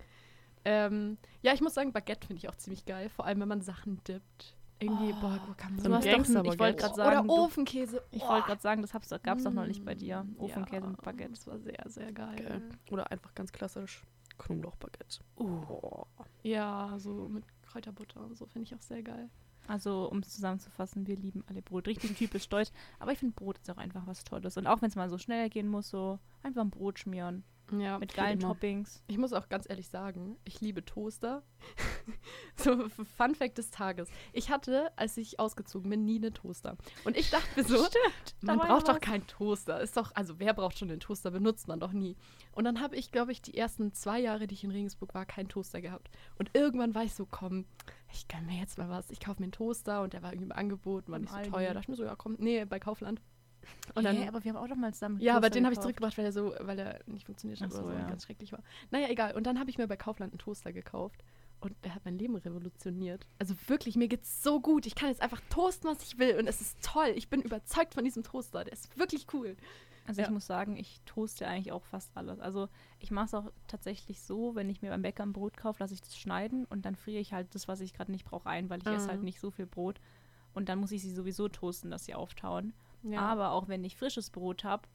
[0.65, 3.63] Ähm, ja, ich muss sagen, Baguette finde ich auch ziemlich geil, vor allem wenn man
[3.63, 4.57] Sachen dippt.
[4.79, 6.59] Irgendwie, Oh, boah, so Du ein hast doch, ein- ich Gangster-Baguette.
[6.59, 8.03] wollte gerade sagen, Oder du, Ofenkäse.
[8.11, 8.29] ich Oh.
[8.29, 8.93] wollte gerade sagen, das
[9.23, 10.25] gab es doch noch nicht bei dir.
[10.25, 11.31] Mm, Ofenkäse ja, mit Baguette.
[11.31, 12.37] Das war sehr, sehr geil.
[12.37, 12.63] Geil.
[12.91, 14.03] Oder einfach ganz klassisch
[14.39, 15.21] Knoblauchbaguette.
[15.37, 16.05] Oh.
[16.43, 19.31] Ja, so mit Kräuterbutter und so finde ich auch sehr geil.
[19.69, 21.87] Also, um es zusammenzufassen, wir lieben alle Brot.
[21.87, 22.71] Richtig typisch deutsch.
[22.99, 24.57] Aber ich finde, Brot ist auch einfach was Tolles.
[24.57, 27.45] Und auch wenn es mal so schnell gehen muss, so einfach ein Brot schmieren.
[27.71, 28.49] Ja, Mit geilen immer.
[28.49, 29.03] Toppings.
[29.07, 31.43] Ich muss auch ganz ehrlich sagen, ich liebe Toaster.
[32.57, 34.09] so, Fun Fact des Tages.
[34.33, 36.77] Ich hatte, als ich ausgezogen bin, nie einen Toaster.
[37.05, 38.43] Und ich dachte mir so, Stimmt.
[38.43, 39.81] man braucht doch keinen Toaster.
[39.81, 41.31] Ist doch, also wer braucht schon den Toaster?
[41.31, 42.17] Benutzt man doch nie.
[42.53, 45.25] Und dann habe ich, glaube ich, die ersten zwei Jahre, die ich in Regensburg war,
[45.25, 46.11] keinen Toaster gehabt.
[46.39, 47.65] Und irgendwann war ich so, komm,
[48.13, 49.11] ich gönn mir jetzt mal was.
[49.11, 51.69] Ich kaufe mir einen Toaster und der war irgendwie im Angebot, war nicht so teuer.
[51.69, 53.21] Da dachte ich mir so, ja komm, nee, bei Kaufland.
[53.95, 55.75] Und dann, dann, aber wir haben auch doch mal zusammen ja, aber Toaster den habe
[55.75, 58.09] ich zurückgebracht, weil er so, weil er nicht funktioniert hat Ach oder so, so ja.
[58.09, 58.61] ganz schrecklich war.
[58.91, 59.35] Naja, egal.
[59.35, 61.23] Und dann habe ich mir bei Kaufland einen Toaster gekauft.
[61.61, 63.25] Und der hat mein Leben revolutioniert.
[63.39, 64.85] Also wirklich, mir geht's so gut.
[64.85, 66.37] Ich kann jetzt einfach toasten, was ich will.
[66.39, 67.13] Und es ist toll.
[67.15, 68.65] Ich bin überzeugt von diesem Toaster.
[68.65, 69.57] Der ist wirklich cool.
[70.05, 70.27] Also Ja.
[70.27, 72.41] ich muss sagen, ich toaste eigentlich auch fast alles.
[72.41, 75.79] Also ich mache es auch tatsächlich so, wenn ich mir beim Bäcker ein Brot kaufe,
[75.79, 78.49] lasse ich das schneiden und dann friere ich halt das, was ich gerade nicht brauche,
[78.49, 79.11] ein, weil ich esse Mhm.
[79.11, 80.01] halt nicht so viel Brot.
[80.55, 82.73] Und dann muss ich sie sowieso toasten, dass sie auftauen.
[83.03, 83.21] Ja.
[83.21, 84.89] Aber auch wenn ich frisches Brot habe,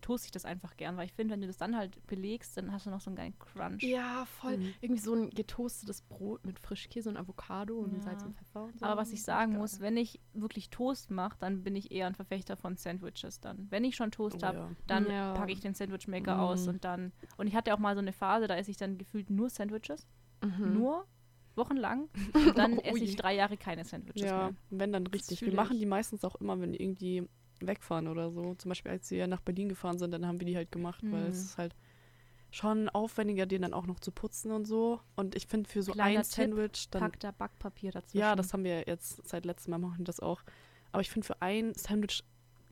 [0.00, 2.72] toaste ich das einfach gern, weil ich finde, wenn du das dann halt belegst, dann
[2.72, 3.82] hast du noch so einen geilen Crunch.
[3.84, 4.58] ja, voll.
[4.58, 4.74] Mhm.
[4.80, 8.00] Irgendwie so ein getoastetes Brot mit Frischkäse und Avocado und Ja.
[8.02, 8.64] Salz und Pfeffer.
[8.64, 8.84] Und so.
[8.84, 12.14] Aber was ich sagen muss, wenn ich wirklich Toast mache, dann bin ich eher ein
[12.16, 13.68] Verfechter von Sandwiches dann.
[13.70, 14.70] Wenn ich schon Toast Oh habe, ja.
[14.88, 15.32] dann Ja.
[15.34, 16.40] packe ich den Sandwichmaker Mm.
[16.40, 17.12] aus und dann.
[17.36, 20.06] Und ich hatte auch mal so eine Phase, da esse ich dann gefühlt nur Sandwiches.
[20.42, 20.74] Mhm.
[20.74, 21.06] Nur
[21.56, 22.08] wochenlang.
[22.34, 24.54] Und dann Oh esse ich drei Jahre keine Sandwiches Ja, mehr.
[24.70, 25.40] wenn dann richtig.
[25.42, 27.28] Wir machen die meistens auch immer, wenn die irgendwie
[27.60, 28.54] wegfahren oder so.
[28.56, 31.24] Zum Beispiel, als wir nach Berlin gefahren sind, dann haben wir die halt gemacht, weil
[31.24, 31.30] Mhm.
[31.30, 31.74] es ist halt
[32.50, 35.00] schon aufwendiger, den dann auch noch zu putzen und so.
[35.16, 37.00] Und ich finde für so Kleiner ein Tipp, Sandwich dann.
[37.00, 38.18] Pack da Backpapier dazwischen.
[38.18, 40.42] Ja, das haben wir jetzt seit letztem Mal machen wir das auch.
[40.92, 42.22] Aber ich finde für ein Sandwich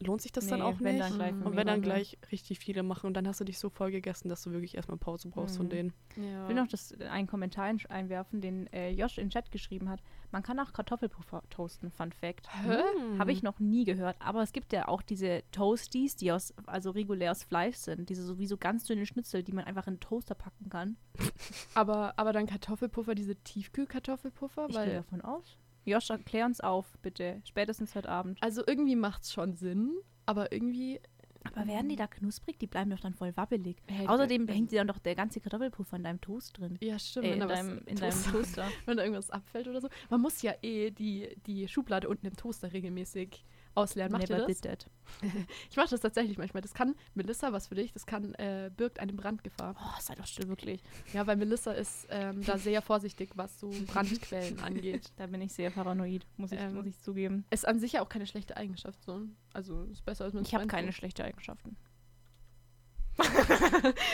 [0.03, 1.05] lohnt sich das dann Nee, auch wenn nicht.
[1.07, 1.83] dann gleich von und wenn dann mehreren.
[1.83, 4.75] gleich richtig viele machen und dann hast du dich so voll gegessen, dass du wirklich
[4.77, 5.71] erstmal Pause brauchst von Mhm.
[5.71, 5.93] denen.
[6.17, 6.43] Ja.
[6.43, 9.89] Ich will noch das, einen Kommentar ein- einwerfen, den äh, Josh in den Chat geschrieben
[9.89, 10.03] hat.
[10.31, 12.49] Man kann auch Kartoffelpuffer toasten, Fun Fact.
[12.65, 12.83] Hä?
[13.19, 16.91] Habe ich noch nie gehört, aber es gibt ja auch diese Toasties, die aus, also
[16.91, 18.09] regulär aus Fleisch sind.
[18.09, 20.97] Diese sowieso ganz dünne Schnitzel, die man einfach in den Toaster packen kann.
[21.75, 25.57] Aber, aber dann Kartoffelpuffer, diese Tiefkühlkartoffelpuffer, Ich gehe weil davon aus.
[25.85, 27.41] Josh, erklär uns auf, bitte.
[27.45, 28.39] Spätestens heute Abend.
[28.43, 29.93] also irgendwie macht's schon Sinn,
[30.27, 31.01] aber irgendwie
[31.45, 32.59] Aber werden die da knusprig?
[32.61, 33.77] Die bleiben doch dann voll wabbelig.
[33.89, 36.79] Hey, Außerdem hängt dir dann doch der ganze Kartoffelpuffer in deinem Toast drin.
[36.81, 38.69] ja stimmt, Äh, in, deinem, in deinem Toaster- Toaster.
[38.87, 39.89] wenn da irgendwas abfällt oder so.
[40.09, 43.45] Man muss ja eh die, die Schublade unten im Toaster regelmäßig
[43.75, 44.13] ausleeren.
[44.13, 44.87] Macht Never ihr das?
[45.71, 46.63] Ich mache das tatsächlich manchmal.
[46.63, 49.75] Das kann, Melissa, was für dich, das kann, äh, birgt eine Brandgefahr.
[49.79, 50.83] Oh, sei doch still, wirklich.
[51.13, 55.13] Ja, weil Melissa ist ähm, da sehr vorsichtig, was so Brandquellen angeht.
[55.17, 57.45] Da bin ich sehr paranoid, muss ich, Ähm, muss ich zugeben.
[57.51, 59.03] Ist an sich ja auch keine schlechte Eigenschaft.
[59.05, 59.23] So.
[59.53, 61.77] Also ist besser als mit Ich habe keine schlechten Eigenschaften.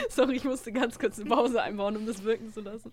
[0.08, 2.90] Sorry, ich musste ganz kurz eine Pause einbauen, um das wirken zu lassen.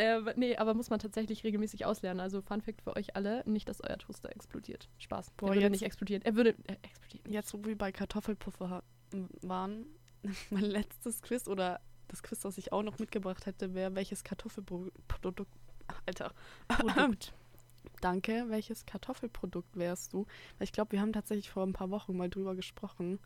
[0.00, 2.20] Äh, nee, aber muss man tatsächlich regelmäßig auslernen.
[2.20, 4.88] Also Fun Fact für euch alle, nicht, dass euer Toaster explodiert.
[4.98, 5.30] Spaß.
[5.32, 6.22] Boah, er würde jetzt- nicht explodieren.
[6.22, 7.32] Er würde äh, explodieren.
[7.32, 8.82] Jetzt, wo wir bei Kartoffelpuffer
[9.42, 9.86] waren,
[10.50, 15.52] mein letztes Quiz oder das Quiz, das ich auch noch mitgebracht hätte, wäre, welches Kartoffelprodukt.
[16.06, 16.32] Alter.
[16.68, 17.32] Produkt.
[18.00, 20.26] Danke, welches Kartoffelprodukt wärst du?
[20.58, 23.18] Weil ich glaube, wir haben tatsächlich vor ein paar Wochen mal drüber gesprochen.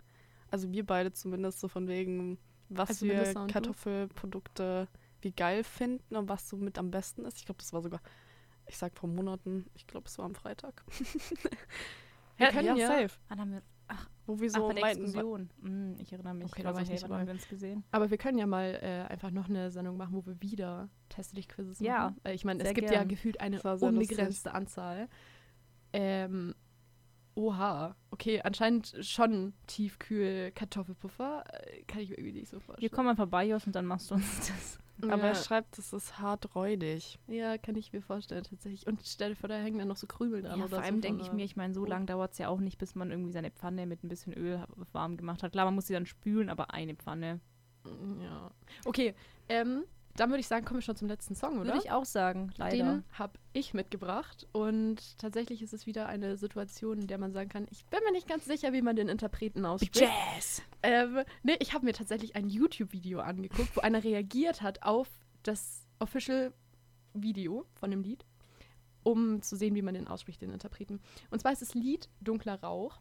[0.50, 3.74] Also wir beide zumindest so von wegen, was Also wir Melissa und du?
[5.24, 7.38] Kartoffelprodukte wie geil finden und was so mit am besten ist.
[7.38, 8.00] Ich glaube, das war sogar,
[8.66, 10.84] ich sag vor Monaten, ich glaube, es war am Freitag.
[12.36, 13.14] Wir können ja- safe.
[13.30, 13.62] Haben wir,
[14.26, 15.48] Wo wir ach, so bei der meinten.
[15.62, 16.46] Hm, ich erinnere mich.
[16.46, 17.18] Okay, ich da war ich nicht dabei.
[17.20, 17.84] haben wir uns gesehen?
[17.92, 21.36] Aber wir können ja mal äh, einfach noch eine Sendung machen, wo wir wieder Teste
[21.36, 21.86] dich Quizzes machen.
[21.86, 23.08] Ja, Weil ich meine, es gibt ja gern.
[23.08, 25.08] gefühlt eine unbegrenzte Anzahl.
[25.92, 26.54] Ähm,
[27.36, 27.94] oha.
[28.10, 31.44] Okay, anscheinend schon tiefkühl Kartoffelpuffer.
[31.52, 32.82] Äh, kann ich mir irgendwie nicht so vorstellen.
[32.82, 34.78] Wir kommen mal vorbei, Jos, und dann machst du uns das.
[35.10, 37.18] Aber ja, er schreibt, es ist hart räudig.
[37.26, 38.86] ja, kann ich mir vorstellen, tatsächlich.
[38.86, 40.84] Und stell dir vor, da hängen dann noch so Krümel dran Ja, oder vor so.
[40.84, 41.86] allem von denke ich mir, ich meine, so Oh.
[41.86, 44.64] lange dauert es ja auch nicht, bis man irgendwie seine Pfanne mit ein bisschen Öl
[44.92, 45.52] warm gemacht hat.
[45.52, 47.40] Klar, man muss sie dann spülen, aber eine Pfanne.
[48.22, 48.50] Ja.
[48.86, 49.14] Okay,
[49.48, 49.84] ähm,
[50.16, 51.74] dann würde ich sagen, kommen wir schon zum letzten Song, oder?
[51.74, 52.76] Würde ich auch sagen, leider.
[52.76, 57.48] Den habe ich mitgebracht und tatsächlich ist es wieder eine Situation, in der man sagen
[57.48, 60.00] kann, ich bin mir nicht ganz sicher, wie man den Interpreten ausspricht.
[60.00, 60.62] Jazz!
[60.82, 65.08] Ähm, nee, ich habe mir tatsächlich ein YouTube-Video angeguckt, wo einer reagiert hat auf
[65.42, 68.24] das Official-Video von dem Lied,
[69.02, 71.00] um zu sehen, wie man den ausspricht, den Interpreten.
[71.30, 73.00] Und zwar ist das Lied Dunkler Rauch.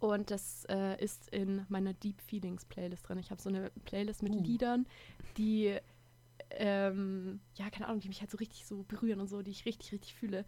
[0.00, 3.18] Und das äh, ist in meiner Deep Feelings Playlist drin.
[3.18, 4.42] Ich habe so eine Playlist mit Uh.
[4.42, 4.86] Liedern,
[5.36, 5.76] die,
[6.50, 9.64] ähm, ja, keine Ahnung, die mich halt so richtig so berühren und so, die ich
[9.66, 10.44] richtig, richtig fühle.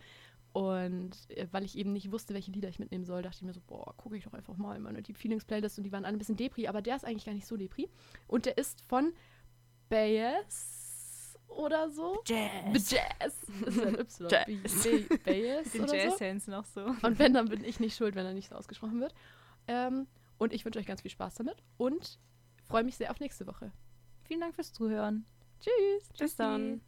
[0.52, 3.52] Und äh, weil ich eben nicht wusste, welche Lieder ich mitnehmen soll, dachte ich mir
[3.52, 6.04] so, boah, gucke ich doch einfach mal in meine Deep Feelings Playlist und die waren
[6.04, 7.88] alle ein bisschen Depri, aber der ist eigentlich gar nicht so Depri.
[8.26, 9.12] Und der ist von
[9.88, 12.20] Bayes oder so.
[12.26, 12.90] Jazz!
[12.90, 13.40] Jazz.
[13.64, 14.28] Das ist ein Y.
[14.28, 15.22] Jazz.
[15.24, 15.96] Bayes Den oder so.
[15.96, 16.84] Jazz-Hands noch so.
[17.02, 19.14] Und wenn, dann bin ich nicht schuld, wenn er nicht so ausgesprochen wird.
[19.68, 20.06] Ähm,
[20.38, 22.18] und ich wünsche euch ganz viel Spaß damit und
[22.64, 23.70] freue mich sehr auf nächste Woche.
[24.24, 25.26] Vielen Dank fürs Zuhören.
[25.60, 26.08] Tschüss.
[26.18, 26.78] Bis dann.